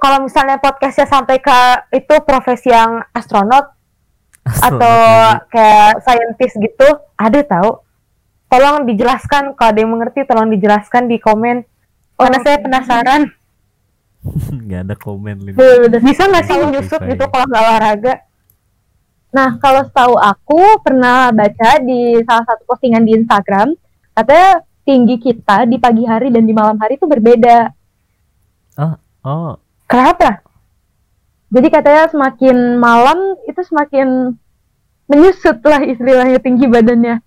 kalau 0.00 0.18
misalnya 0.24 0.56
podcastnya 0.60 1.06
sampai 1.08 1.40
ke 1.40 1.58
itu 1.96 2.14
profesi 2.24 2.72
yang 2.72 3.04
astronot 3.12 3.72
atau 4.44 4.96
kayak 5.48 6.04
scientist 6.04 6.54
gitu, 6.60 6.88
ada 7.16 7.40
tahu? 7.40 7.80
Tolong 8.52 8.84
dijelaskan 8.86 9.56
kalau 9.56 9.70
ada 9.72 9.80
yang 9.80 9.92
mengerti, 9.92 10.22
tolong 10.28 10.52
dijelaskan 10.52 11.08
di 11.08 11.16
komen. 11.18 11.64
Karena 12.14 12.38
saya 12.46 12.62
penasaran, 12.62 13.26
nggak 14.64 14.80
ada 14.88 14.94
komen 14.96 15.36
bisa 16.00 16.22
nggak 16.30 16.44
sih 16.46 16.56
menyusut 16.56 17.00
gitu 17.02 17.24
kalau 17.28 17.44
nggak 17.50 17.64
olahraga? 17.64 18.14
Nah, 19.34 19.58
kalau 19.58 19.82
setahu 19.82 20.14
aku 20.14 20.60
pernah 20.86 21.34
baca 21.34 21.82
di 21.82 22.22
salah 22.22 22.46
satu 22.46 22.62
postingan 22.70 23.02
di 23.02 23.18
Instagram, 23.18 23.74
katanya 24.14 24.62
tinggi 24.86 25.18
kita 25.18 25.66
di 25.66 25.76
pagi 25.82 26.06
hari 26.06 26.30
dan 26.30 26.46
di 26.46 26.54
malam 26.54 26.78
hari 26.78 26.94
itu 26.94 27.10
berbeda. 27.10 27.74
Oh, 28.78 29.58
Kenapa? 29.90 30.38
Jadi 31.54 31.68
katanya 31.70 32.10
semakin 32.10 32.82
malam 32.82 33.38
itu 33.46 33.62
semakin 33.62 34.34
menyusut 35.06 35.62
lah 35.62 35.86
istilahnya 35.86 36.42
tinggi 36.42 36.66
badannya. 36.66 37.22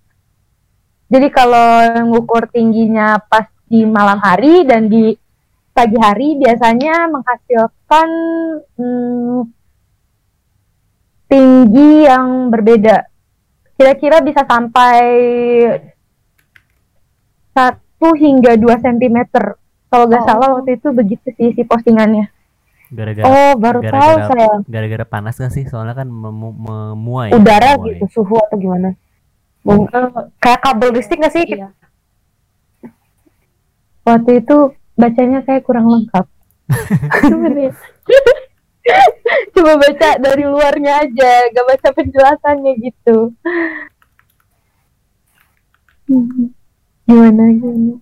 Jadi 1.07 1.27
kalau 1.31 1.87
ngukur 2.11 2.51
tingginya 2.51 3.23
pas 3.23 3.47
di 3.71 3.87
malam 3.87 4.19
hari 4.19 4.67
dan 4.67 4.91
di 4.91 5.15
pagi 5.71 5.95
hari 5.95 6.35
biasanya 6.35 7.07
menghasilkan 7.07 8.09
hmm, 8.75 9.39
tinggi 11.31 11.91
yang 12.03 12.51
berbeda. 12.51 13.07
Kira-kira 13.79 14.19
bisa 14.19 14.43
sampai 14.43 14.99
1 17.55 17.79
hingga 18.19 18.59
2 18.59 18.83
cm. 18.83 19.17
Kalau 19.87 20.03
nggak 20.11 20.23
Oh. 20.23 20.27
salah 20.27 20.47
waktu 20.59 20.75
itu 20.75 20.91
begitu 20.91 21.27
sih 21.39 21.55
si 21.55 21.63
postingannya. 21.63 22.36
Gara-gara 22.89 23.25
Oh, 23.25 23.51
baru 23.55 23.79
tahu 23.79 23.85
gara-gara 23.85 24.29
saya. 24.29 24.47
gara-gara 24.63 25.05
panas 25.05 25.35
gak 25.35 25.49
sih? 25.49 25.63
Soalnya 25.63 25.93
kan 25.93 26.05
memu- 26.05 26.55
memuai. 26.55 27.31
Udara 27.31 27.75
memuai. 27.75 27.93
gitu, 27.93 28.03
suhu 28.13 28.37
atau 28.37 28.55
gimana? 28.55 28.93
Mung- 29.61 29.85
Kayak 30.37 30.59
kabel 30.61 30.89
listrik 30.91 31.17
nggak 31.17 31.33
sih? 31.33 31.45
Iya. 31.45 31.67
Waktu 34.01 34.39
itu 34.39 34.55
bacanya 34.93 35.41
kayak 35.41 35.61
kurang 35.61 35.85
lengkap. 35.85 36.25
Coba 39.51 39.71
baca 39.75 40.09
dari 40.15 40.41
luarnya 40.41 41.01
aja, 41.01 41.29
gak 41.49 41.65
baca 41.67 41.87
penjelasannya 41.91 42.71
gitu. 42.79 43.33
Hmm. 46.07 46.55
Gimana 47.03 47.41
gimana? 47.51 47.93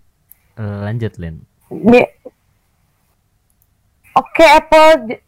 Eh, 0.55 0.77
lanjut 0.83 1.13
Lin. 1.17 1.35
Ini- 1.67 2.07
Oke 4.15 4.47
Apple, 4.47 5.11
J- 5.11 5.21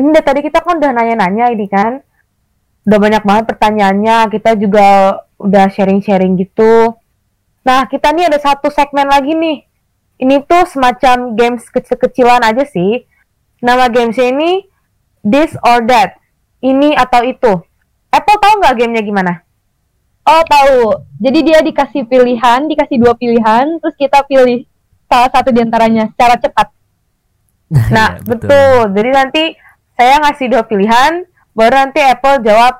ini 0.00 0.08
dari 0.16 0.24
tadi 0.24 0.40
kita 0.40 0.64
kan 0.64 0.80
udah 0.80 0.96
nanya-nanya 0.96 1.52
ini 1.52 1.68
kan, 1.68 2.00
udah 2.88 2.98
banyak 2.98 3.22
banget 3.22 3.44
pertanyaannya. 3.52 4.16
Kita 4.32 4.56
juga 4.56 5.20
udah 5.36 5.68
sharing-sharing 5.68 6.40
gitu. 6.40 6.96
Nah, 7.60 7.84
kita 7.84 8.16
nih 8.16 8.32
ada 8.32 8.40
satu 8.40 8.72
segmen 8.72 9.04
lagi 9.04 9.36
nih. 9.36 9.68
Ini 10.20 10.44
tuh 10.48 10.64
semacam 10.68 11.36
games 11.36 11.68
kecil-kecilan 11.68 12.40
aja 12.40 12.64
sih. 12.64 13.04
Nama 13.60 13.92
gamesnya 13.92 14.32
ini 14.32 14.64
This 15.20 15.52
or 15.60 15.84
That. 15.84 16.16
Ini 16.64 16.96
atau 16.96 17.20
itu. 17.24 17.52
Apple 18.08 18.38
tahu 18.40 18.52
nggak 18.60 18.74
gamenya 18.80 19.02
gimana? 19.04 19.32
Oh 20.24 20.40
tahu. 20.44 20.96
Jadi 21.20 21.38
dia 21.44 21.60
dikasih 21.60 22.08
pilihan, 22.08 22.68
dikasih 22.68 22.96
dua 23.00 23.16
pilihan, 23.16 23.80
terus 23.80 23.96
kita 23.96 24.24
pilih 24.28 24.64
salah 25.08 25.28
satu 25.32 25.52
di 25.52 25.60
antaranya 25.60 26.08
secara 26.12 26.36
cepat. 26.36 26.79
Nah, 27.94 28.18
Iya, 28.18 28.26
betul. 28.26 28.78
Jadi 28.96 29.10
nanti 29.14 29.42
saya 29.94 30.18
ngasih 30.22 30.46
dua 30.50 30.62
pilihan, 30.66 31.22
baru 31.54 31.74
nanti 31.86 32.00
Apple 32.02 32.42
jawab. 32.42 32.74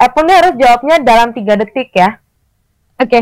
Apple 0.00 0.24
nih 0.24 0.36
harus 0.40 0.54
jawabnya 0.56 0.96
dalam 1.04 1.28
tiga 1.36 1.60
detik 1.60 1.92
ya. 1.92 2.16
Oke. 2.96 3.20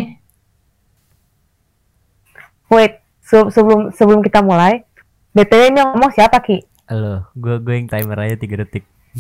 Wait, 2.70 3.02
se- 3.18 3.50
sebelum 3.50 3.90
sebelum 3.90 4.20
kita 4.22 4.44
mulai, 4.44 4.86
BTW 5.34 5.74
ini 5.74 5.78
yang 5.82 5.90
ngomong 5.96 6.12
siapa 6.14 6.38
Ki? 6.38 6.62
Halo, 6.86 7.26
gue 7.34 7.56
gue 7.60 7.74
yang 7.74 7.88
timer 7.90 8.16
aja 8.16 8.36
3 8.38 8.62
detik. 8.62 8.84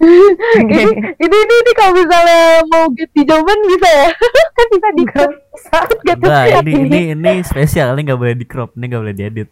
ini, 0.00 0.84
ini, 1.20 1.36
ini, 1.36 1.54
ini 1.60 1.72
kalau 1.76 1.92
misalnya 1.92 2.64
mau 2.68 2.88
ganti 2.92 3.20
jawaban 3.24 3.58
bisa 3.68 3.88
ya? 3.88 4.08
kan 4.56 4.66
bisa 4.72 4.88
di 4.96 5.04
Gak 5.04 5.28
bisa. 5.44 5.78
Enggak, 6.10 6.44
ini 6.64 6.72
ini 6.88 7.00
ini 7.14 7.32
spesial, 7.44 7.92
ini 7.94 8.00
nggak 8.08 8.20
boleh 8.20 8.34
di 8.36 8.46
crop, 8.48 8.74
ini 8.76 8.84
nggak 8.88 9.02
boleh 9.02 9.16
diedit. 9.16 9.48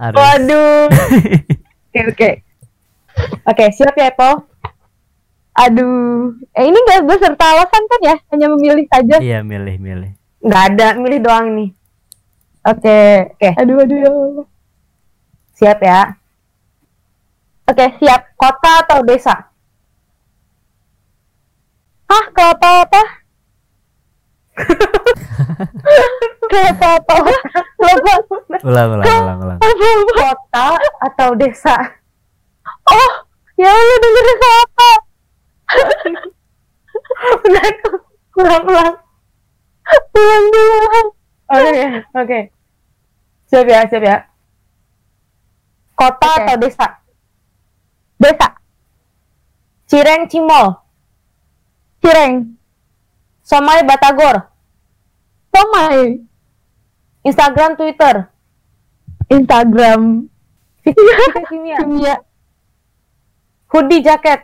Harus. 0.00 0.16
Waduh. 0.16 0.88
Oke 1.90 2.00
oke. 2.06 2.30
Oke 3.50 3.64
siap 3.74 3.98
ya 3.98 4.14
Apple. 4.14 4.46
Aduh, 5.58 6.38
eh 6.54 6.64
ini 6.70 6.78
nggak 6.78 7.02
beserta 7.02 7.44
alasan 7.50 7.82
kan 7.90 8.00
ya? 8.06 8.16
Hanya 8.30 8.46
memilih 8.54 8.86
saja. 8.86 9.18
Iya, 9.18 9.42
milih 9.42 9.76
milih. 9.82 10.14
Nggak 10.40 10.62
ada, 10.70 10.88
milih 10.94 11.18
doang 11.18 11.50
nih. 11.58 11.74
Oke. 12.62 13.34
Oke. 13.34 13.48
Aduh, 13.58 13.82
aduh 13.82 13.98
ya 13.98 14.08
Allah. 14.08 14.46
Siap 15.58 15.78
ya. 15.82 16.00
Oke, 17.66 17.86
siap. 17.98 18.38
Kota 18.38 18.86
atau 18.86 19.02
desa? 19.02 19.50
Hah, 22.06 22.24
kelapa 22.30 22.86
apa? 22.86 23.02
kelapa 26.50 26.98
apa? 26.98 27.14
Kelapa 27.78 28.12
Ulang 28.60 28.88
ulang 28.92 29.06
ulang 29.06 29.38
ulang. 29.40 29.58
apa? 29.62 29.68
Kota 30.12 30.66
atau 31.00 31.28
desa? 31.38 31.76
Oh, 32.84 33.12
ya 33.54 33.70
Allah 33.70 33.96
dengerin 34.02 34.36
kelapa. 34.36 34.90
Udah 37.46 37.68
tuh. 37.80 37.98
Ulang-ulang. 38.36 38.94
Ulang 40.14 40.44
ulang. 40.50 41.06
Oke 41.50 41.82
oke. 42.14 42.40
Siap 43.46 43.66
ya 43.66 43.82
siap 43.86 44.02
ya. 44.02 44.18
Kota 45.94 46.26
Oke. 46.26 46.38
atau 46.40 46.56
desa? 46.56 46.86
Desa, 48.16 48.48
Cireng 49.84 50.28
Cimol. 50.28 50.76
Cireng, 52.00 52.52
Somai 53.40 53.80
Batagor. 53.82 54.48
Somai, 55.50 56.20
Instagram 57.20 57.76
Twitter. 57.76 58.28
Instagram, 59.30 60.26
Kimia. 61.46 61.78
Kimia, 61.84 62.14
Hoodie 63.70 64.02
jaket. 64.02 64.40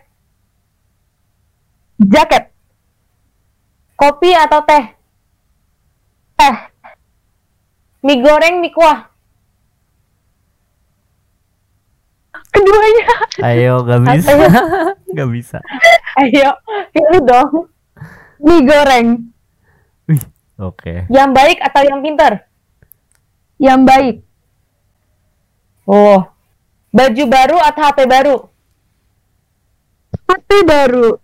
jaket, 1.99 2.53
Kopi 3.97 4.31
atau 4.31 4.61
teh? 4.62 4.85
teh, 6.37 6.57
Mie 8.05 8.21
goreng, 8.23 8.61
mie 8.61 8.71
kuah. 8.71 9.11
keduanya, 12.53 13.07
Ayo, 13.43 13.81
gak 13.85 14.01
bisa. 14.07 14.33
gak 15.17 15.29
bisa. 15.33 15.59
Ayo, 16.17 16.53
pilih 16.95 17.21
dong. 17.27 17.51
mie 18.39 18.62
goreng, 18.62 19.09
Wih, 20.07 20.23
oke. 20.62 21.11
Yang 21.11 21.31
baik 21.35 21.59
atau 21.59 21.83
yang 21.83 21.99
pinter? 22.05 22.47
Yang 23.57 23.83
baik, 23.83 24.23
Oh. 25.87 26.19
Baju 26.90 27.25
baru 27.29 27.57
atau 27.61 27.83
HP 27.85 27.99
baru? 28.07 28.37
HP 30.27 30.51
baru, 30.66 31.21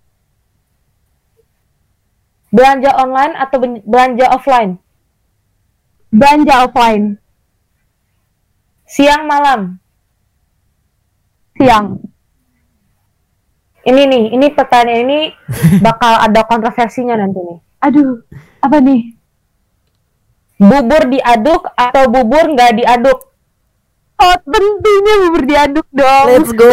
Belanja 2.52 2.92
online 2.94 3.34
atau 3.34 3.56
belanja 3.82 4.26
offline? 4.30 4.76
belanja 6.12 6.68
offline, 6.68 7.16
Siang 8.84 9.24
malam. 9.24 9.80
siang, 11.56 11.96
Ini 13.82 14.02
nih, 14.06 14.24
ini 14.30 14.46
pertanyaan 14.52 15.02
ini 15.02 15.18
bakal 15.80 16.20
ada 16.20 16.44
kontroversinya 16.44 17.16
nanti 17.16 17.40
nih. 17.40 17.58
aduh, 17.80 18.20
apa 18.60 18.78
nih? 18.78 19.16
Bubur 20.62 21.02
diaduk 21.10 21.62
atau 21.74 22.06
bubur 22.06 22.44
nggak 22.54 22.78
diaduk? 22.78 23.18
Oh, 24.22 24.36
tentunya 24.46 25.14
bubur 25.26 25.42
diaduk 25.42 25.86
dong. 25.90 26.46
go. 26.54 26.70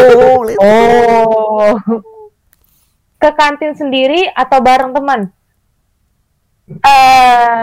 Oh. 0.61 1.73
Ke 3.17 3.33
kantin 3.33 3.73
sendiri 3.73 4.29
atau 4.31 4.61
bareng 4.61 4.93
teman? 4.93 5.33
Eh, 6.69 7.61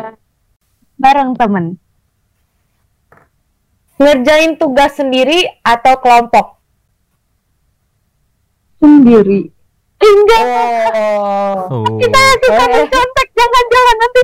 bareng 0.99 1.39
temen, 1.39 1.79
Ngerjain 3.97 4.59
tugas 4.59 4.99
sendiri 4.99 5.47
atau 5.63 5.97
kelompok? 6.03 6.59
sendiri. 8.77 9.49
Enggak, 9.97 10.43
Oh. 10.45 11.81
Oh. 11.81 11.97
kita 11.97 12.21
suka 12.45 12.65
Eh. 12.69 13.26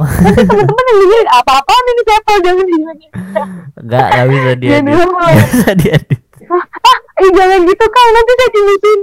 Nanti 0.00 0.42
teman-teman 0.42 0.84
yang 0.84 0.98
dengerin 0.98 1.28
apa-apaan 1.32 1.84
ini 1.84 2.02
siapa 2.02 2.30
jangan 2.40 2.66
jangan. 2.66 2.96
Enggak, 3.76 4.06
enggak 4.06 4.26
bisa 4.28 4.50
diedit. 4.54 4.70
Jangan 4.72 4.86
dulu. 4.88 5.04
Nggak 5.12 5.48
bisa 5.48 5.70
diedit. 5.74 6.20
Ah, 6.52 6.96
eh 7.16 7.30
jangan 7.32 7.60
gitu 7.64 7.84
kau 7.86 8.08
nanti 8.10 8.32
saya 8.32 8.50
dimasukin. 8.50 9.00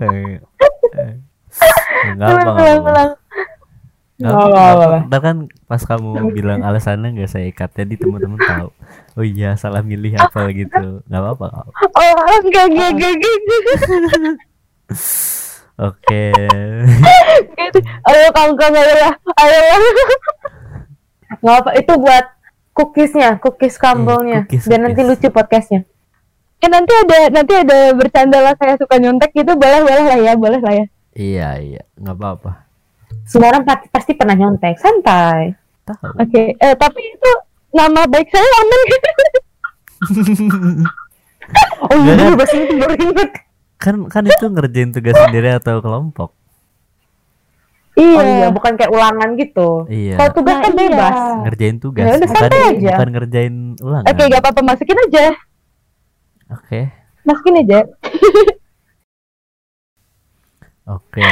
Eh, 0.00 0.08
eh. 0.94 1.12
Nggak 2.14 2.28
Nggak 2.28 2.28
apa, 2.30 2.50
apa-apa. 2.50 3.04
nggak 4.20 4.34
apa. 4.36 4.98
Ntar 5.08 5.20
kan 5.20 5.36
pas 5.64 5.82
kamu 5.82 6.10
bilang 6.30 6.60
alasannya 6.60 7.08
nggak 7.16 7.30
saya 7.30 7.48
ikat 7.48 7.70
jadi 7.72 7.94
teman-teman 7.96 8.36
tahu. 8.38 8.68
Oh 9.16 9.24
iya 9.24 9.56
salah 9.56 9.80
milih 9.80 10.12
apa 10.14 10.52
gitu. 10.52 11.00
Nggak 11.08 11.20
apa-apa. 11.24 11.46
nggak. 11.50 11.66
Oh, 11.96 12.38
enggak, 12.44 12.64
enggak, 12.68 12.90
enggak. 12.94 13.14
Oke. 15.80 16.28
Kamu 18.30 18.52
ayo 18.76 18.94
lah, 19.00 19.14
ayo 19.40 19.58
lah. 19.58 19.78
Nggak 21.40 21.56
apa, 21.56 21.70
itu 21.74 21.92
buat 21.96 22.24
cookiesnya, 22.76 23.40
cookies 23.40 23.80
crumble-nya. 23.80 24.44
cookies, 24.44 24.68
Biar 24.68 24.80
nanti 24.80 25.00
lucu 25.00 25.28
podcastnya. 25.30 25.88
Eh 26.60 26.68
nanti 26.68 26.92
ada 26.92 27.32
nanti 27.32 27.56
ada 27.56 27.96
bercanda 27.96 28.44
lah 28.44 28.52
saya 28.52 28.76
suka 28.76 29.00
nyontek 29.00 29.32
gitu 29.32 29.56
boleh 29.56 29.80
boleh 29.80 30.04
lah 30.04 30.18
ya 30.20 30.32
boleh 30.36 30.60
lah 30.60 30.74
ya. 30.76 30.86
Iya 31.16 31.48
iya 31.56 31.82
nggak 31.96 32.12
apa-apa. 32.12 32.68
Semua 33.24 33.48
orang 33.48 33.64
pa- 33.64 33.88
pasti 33.88 34.12
pernah 34.12 34.36
nyontek, 34.36 34.76
santai. 34.76 35.56
Tahu. 35.88 36.20
Oke, 36.20 36.52
eh 36.52 36.74
tapi 36.76 37.00
itu 37.00 37.30
nama 37.72 38.04
baik 38.04 38.28
saya 38.28 38.44
aman 38.44 38.80
gitu. 38.92 39.10
Oh 41.80 41.96
iya, 42.04 42.36
bahasa 42.36 42.54
itu 42.54 42.74
baru 42.76 42.94
inget. 43.00 43.30
Kan 43.80 44.12
kan 44.12 44.28
itu 44.28 44.44
ngerjain 44.44 44.92
tugas 44.92 45.16
sendiri 45.16 45.56
atau 45.56 45.80
kelompok. 45.80 46.36
Oh 48.00 48.22
iya, 48.24 48.48
bukan 48.48 48.80
kayak 48.80 48.92
ulangan 48.92 49.36
gitu. 49.36 49.84
Iya. 49.88 50.16
Kalau 50.16 50.30
tugas 50.32 50.56
Nah, 50.56 50.62
kan 50.64 50.72
iya. 50.72 50.80
bebas. 50.80 51.16
Ngerjain 51.44 51.76
tugas. 51.80 52.04
Ya 52.04 52.12
udah, 52.16 52.28
bukan, 52.28 52.48
aja. 52.48 52.90
bukan 52.96 53.08
ngerjain 53.12 53.54
ulangan. 53.80 54.08
Oke, 54.08 54.22
gak 54.24 54.40
apa-apa 54.40 54.60
masukin 54.64 54.98
aja. 55.04 55.26
Oke. 56.48 56.80
Masukin 57.28 57.54
aja. 57.60 57.80
Oke. 60.96 61.28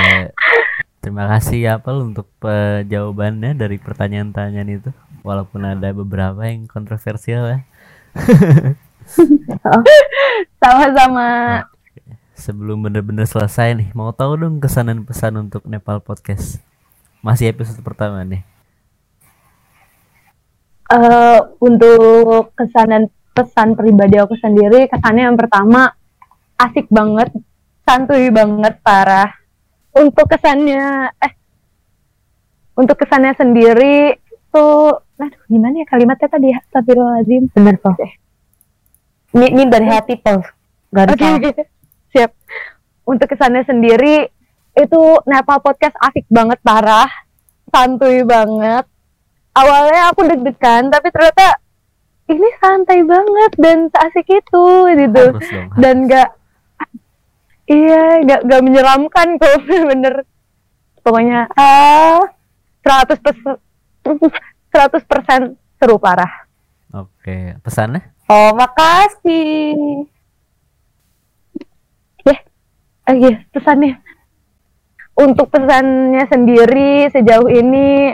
Terima 1.01 1.25
kasih 1.31 1.59
ya 1.65 1.73
Apel 1.81 2.05
untuk 2.05 2.29
eh, 2.45 2.85
jawabannya 2.85 3.57
dari 3.57 3.81
pertanyaan-pertanyaan 3.81 4.69
itu. 4.69 4.91
Walaupun 5.25 5.65
ada 5.65 5.89
beberapa 5.97 6.45
yang 6.45 6.69
kontroversial 6.69 7.49
ya. 7.49 7.59
Sama-sama. 10.61 11.65
Sebelum 12.39 12.87
bener-bener 12.87 13.27
selesai 13.27 13.75
nih, 13.75 13.91
mau 13.99 14.15
tahu 14.15 14.39
dong 14.39 14.63
kesan 14.63 14.87
dan 14.87 15.03
pesan 15.03 15.35
untuk 15.43 15.67
Nepal 15.67 15.99
Podcast. 15.99 16.63
Masih 17.19 17.51
episode 17.51 17.83
pertama 17.83 18.23
nih. 18.23 18.47
Eh 20.87 21.39
untuk 21.59 22.55
kesan 22.55 22.95
dan 22.95 23.03
pesan 23.35 23.75
pribadi 23.75 24.23
aku 24.23 24.39
sendiri, 24.39 24.87
kesannya 24.87 25.27
yang 25.27 25.35
pertama 25.35 25.91
asik 26.63 26.87
banget, 26.95 27.35
santuy 27.83 28.31
banget 28.31 28.79
parah. 28.87 29.35
Untuk 29.99 30.31
kesannya 30.31 31.11
eh 31.19 31.33
untuk 32.79 33.03
kesannya 33.03 33.35
sendiri 33.35 34.15
tuh 34.55 34.95
aduh 35.19 35.43
gimana 35.51 35.83
ya 35.83 35.87
kalimatnya 35.91 36.31
tadi 36.31 36.55
ya 36.55 36.63
Astagfirullahaladzim 36.63 37.51
Bener 37.51 37.75
kok. 37.83 37.99
Ini, 39.35 39.47
ini 39.59 39.63
dari 39.67 39.91
hati 39.91 40.15
tuh. 40.23 40.41
Gak 40.95 41.03
ada 41.03 41.15
Oke, 41.19 41.27
salah. 41.27 41.78
Siap. 42.15 42.31
Untuk 43.09 43.29
kesannya 43.29 43.65
sendiri 43.65 44.29
itu 44.77 45.03
Nepal 45.25 45.59
Podcast 45.65 45.97
asik 45.99 46.29
banget 46.29 46.61
parah, 46.61 47.09
santuy 47.73 48.23
banget. 48.23 48.85
Awalnya 49.57 50.13
aku 50.15 50.29
deg-degan, 50.29 50.93
tapi 50.93 51.11
ternyata 51.11 51.59
ini 52.29 52.49
santai 52.61 53.01
banget 53.03 53.53
dan 53.57 53.89
asik 53.91 54.29
itu 54.29 54.67
gitu. 54.93 55.23
Harus 55.35 55.49
dong. 55.49 55.69
Dan 55.81 55.97
gak 56.07 56.31
iya, 57.67 58.23
gak, 58.23 58.41
gak 58.45 58.63
menyeramkan 58.63 59.41
kok 59.41 59.57
bener-bener. 59.67 60.15
Pokoknya 61.03 61.49
ah 61.57 62.21
100 62.85 63.17
100% 64.05 65.57
seru 65.81 65.97
parah. 65.97 66.49
Oke, 66.93 67.57
pesannya? 67.65 68.05
Oh, 68.29 68.53
makasih. 68.53 70.05
Oh 73.09 73.17
iya, 73.17 73.41
pesannya. 73.49 73.97
Untuk 75.19 75.49
pesannya 75.49 76.29
sendiri 76.29 77.09
sejauh 77.11 77.49
ini 77.49 78.13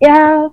ya 0.00 0.46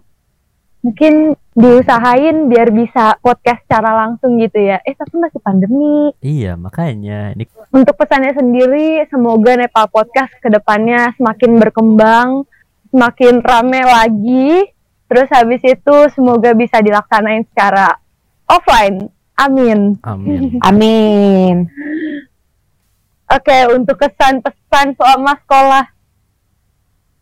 mungkin 0.79 1.35
diusahain 1.59 2.47
biar 2.47 2.71
bisa 2.71 3.19
podcast 3.19 3.61
secara 3.67 3.93
langsung 3.93 4.41
gitu 4.41 4.57
ya. 4.57 4.81
Eh 4.81 4.95
tapi 4.97 5.21
masih 5.21 5.39
pandemi. 5.43 6.15
Iya, 6.23 6.57
makanya 6.57 7.37
ini 7.37 7.45
Untuk 7.69 7.93
pesannya 7.93 8.33
sendiri 8.33 9.05
semoga 9.11 9.53
Nepal 9.53 9.85
Podcast 9.91 10.33
ke 10.41 10.49
depannya 10.49 11.13
semakin 11.19 11.61
berkembang, 11.61 12.47
semakin 12.89 13.43
rame 13.45 13.81
lagi. 13.85 14.71
Terus 15.09 15.29
habis 15.29 15.61
itu 15.61 15.95
semoga 16.13 16.57
bisa 16.57 16.81
dilaksanain 16.81 17.45
secara 17.53 17.97
offline. 18.49 19.09
Amin. 19.39 19.95
amin. 20.03 20.59
Amin. 20.59 21.55
Oke, 23.29 23.57
untuk 23.77 24.01
kesan 24.01 24.41
pesan 24.41 24.97
selama 24.97 25.37
sekolah. 25.45 25.85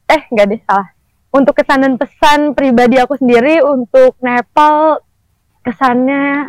Eh, 0.08 0.22
nggak 0.32 0.46
deh, 0.48 0.62
salah. 0.63 0.89
Untuk 1.36 1.52
kesan 1.52 1.84
dan 1.84 2.00
pesan 2.00 2.56
pribadi 2.56 2.96
aku 2.96 3.20
sendiri 3.20 3.60
untuk 3.60 4.15
Nepal 4.24 5.04
kesannya 5.67 6.48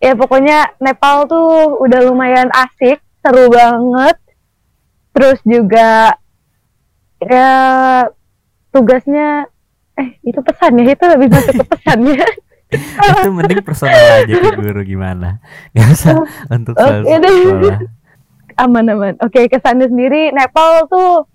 ya 0.00 0.16
pokoknya 0.16 0.80
Nepal 0.80 1.28
tuh 1.28 1.76
udah 1.84 2.00
lumayan 2.08 2.48
asik, 2.56 3.04
seru 3.20 3.52
banget. 3.52 4.16
Terus 5.12 5.38
juga 5.44 6.16
ya 7.20 7.52
tugasnya 8.72 9.44
eh 9.92 10.16
itu 10.24 10.40
pesannya 10.40 10.88
itu 10.88 11.04
lebih 11.04 11.28
masuk 11.28 11.54
ke 11.60 11.64
pesannya. 11.68 12.24
itu 12.72 13.28
mending 13.28 13.60
personal 13.60 14.24
aja 14.24 14.32
ke 14.32 14.50
guru 14.56 14.80
gimana 14.80 15.44
nggak 15.76 15.88
usah 15.92 16.16
untuk 16.48 16.72
Oke 16.80 17.14
deh. 17.20 17.36
sekolah 17.44 17.78
aman 18.56 18.86
aman. 18.92 19.14
Oke 19.20 19.48
kesannya 19.48 19.88
sendiri. 19.88 20.30
Nepal 20.32 20.86
tuh 20.88 21.26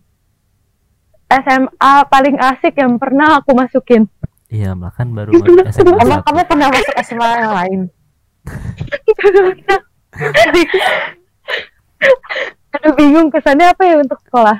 SMA 1.28 1.94
paling 2.08 2.36
asik 2.40 2.80
yang 2.80 2.96
pernah 2.96 3.40
aku 3.44 3.52
masukin. 3.52 4.08
Iya 4.48 4.72
malah 4.80 4.96
kan 4.96 5.12
baru 5.12 5.36
masuk 5.36 5.68
SMA 5.76 6.00
Emang 6.00 6.24
kamu 6.24 6.42
pernah 6.48 6.68
masuk 6.72 6.96
SMA 7.04 7.30
yang 7.36 7.54
lain? 7.54 7.80
aduh 12.78 12.94
bingung. 12.96 13.28
Kesannya 13.28 13.68
apa 13.74 13.84
ya 13.84 13.96
untuk 14.00 14.20
sekolah? 14.24 14.58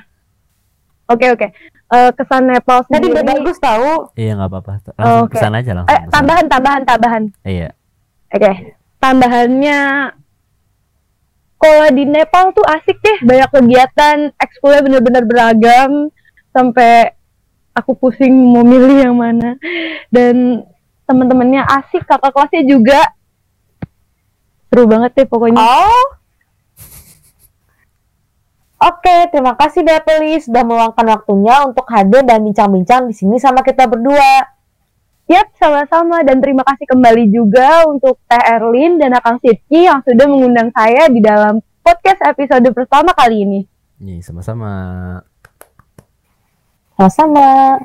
Oke 1.08 1.32
oke. 1.32 1.48
Eh, 1.88 2.10
kesan 2.20 2.52
Nepal 2.52 2.84
Tadi 2.84 3.08
sendiri. 3.08 3.16
udah 3.16 3.24
bagus 3.24 3.56
tahu. 3.56 4.12
iya 4.12 4.36
nggak 4.36 4.50
apa-apa. 4.52 4.72
Langsung 4.92 5.24
Oke. 5.24 5.32
pesan 5.40 5.52
aja 5.56 5.70
langsung 5.72 5.96
eh, 5.96 6.00
tambahan 6.12 6.46
tambahan 6.52 6.82
tambahan. 6.84 7.22
Iya. 7.48 7.68
Oke. 8.28 8.52
Tambahannya 9.00 9.78
kalau 11.58 11.90
di 11.90 12.06
Nepal 12.06 12.54
tuh 12.54 12.62
asik 12.62 13.02
deh. 13.02 13.18
Banyak 13.26 13.50
kegiatan. 13.50 14.16
Ekskulnya 14.38 14.80
bener-bener 14.86 15.22
beragam. 15.26 16.08
Sampai 16.54 17.12
aku 17.74 17.98
pusing 17.98 18.30
mau 18.30 18.62
milih 18.62 19.10
yang 19.10 19.18
mana. 19.18 19.58
Dan 20.08 20.62
teman-temannya 21.04 21.66
asik. 21.82 22.06
Kakak 22.06 22.30
kelasnya 22.30 22.62
juga. 22.62 23.02
Seru 24.70 24.86
banget 24.86 25.10
deh 25.18 25.26
pokoknya. 25.26 25.58
Oh. 25.58 26.06
Oke, 28.78 29.26
terima 29.34 29.58
kasih 29.58 29.82
Dapeli 29.82 30.38
sudah 30.38 30.62
meluangkan 30.62 31.02
waktunya 31.10 31.66
untuk 31.66 31.82
hadir 31.90 32.22
dan 32.22 32.46
bincang-bincang 32.46 33.10
di 33.10 33.14
sini 33.18 33.42
sama 33.42 33.66
kita 33.66 33.90
berdua. 33.90 34.57
Yap, 35.28 35.52
sama-sama 35.60 36.24
dan 36.24 36.40
terima 36.40 36.64
kasih 36.64 36.88
kembali 36.88 37.28
juga 37.28 37.84
untuk 37.84 38.16
Teh 38.24 38.40
Erlin 38.48 38.96
dan 38.96 39.12
Akang 39.12 39.36
Sidki 39.44 39.84
yang 39.84 40.00
sudah 40.00 40.24
mengundang 40.24 40.72
saya 40.72 41.04
di 41.12 41.20
dalam 41.20 41.60
podcast 41.84 42.24
episode 42.24 42.64
pertama 42.72 43.12
kali 43.12 43.44
ini. 43.44 43.60
Nih, 44.00 44.24
sama-sama. 44.24 44.72
Sama-sama. 46.96 47.76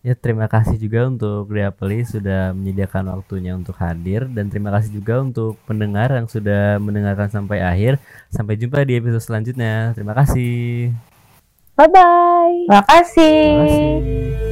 Ya, 0.00 0.16
terima 0.16 0.48
kasih 0.48 0.80
juga 0.80 1.04
untuk 1.04 1.52
Diapeli 1.52 2.08
sudah 2.08 2.56
menyediakan 2.56 3.12
waktunya 3.12 3.52
untuk 3.52 3.76
hadir 3.76 4.24
dan 4.32 4.48
terima 4.48 4.72
kasih 4.72 5.04
juga 5.04 5.20
untuk 5.20 5.60
pendengar 5.68 6.16
yang 6.16 6.32
sudah 6.32 6.80
mendengarkan 6.80 7.28
sampai 7.28 7.60
akhir. 7.60 8.00
Sampai 8.32 8.56
jumpa 8.56 8.88
di 8.88 8.96
episode 8.96 9.20
selanjutnya. 9.20 9.92
Terima 9.92 10.16
kasih. 10.16 10.96
Bye-bye. 11.76 12.72
Terima 12.72 12.84
kasih. 12.88 13.36
Terima 13.36 13.64
kasih. 13.68 14.47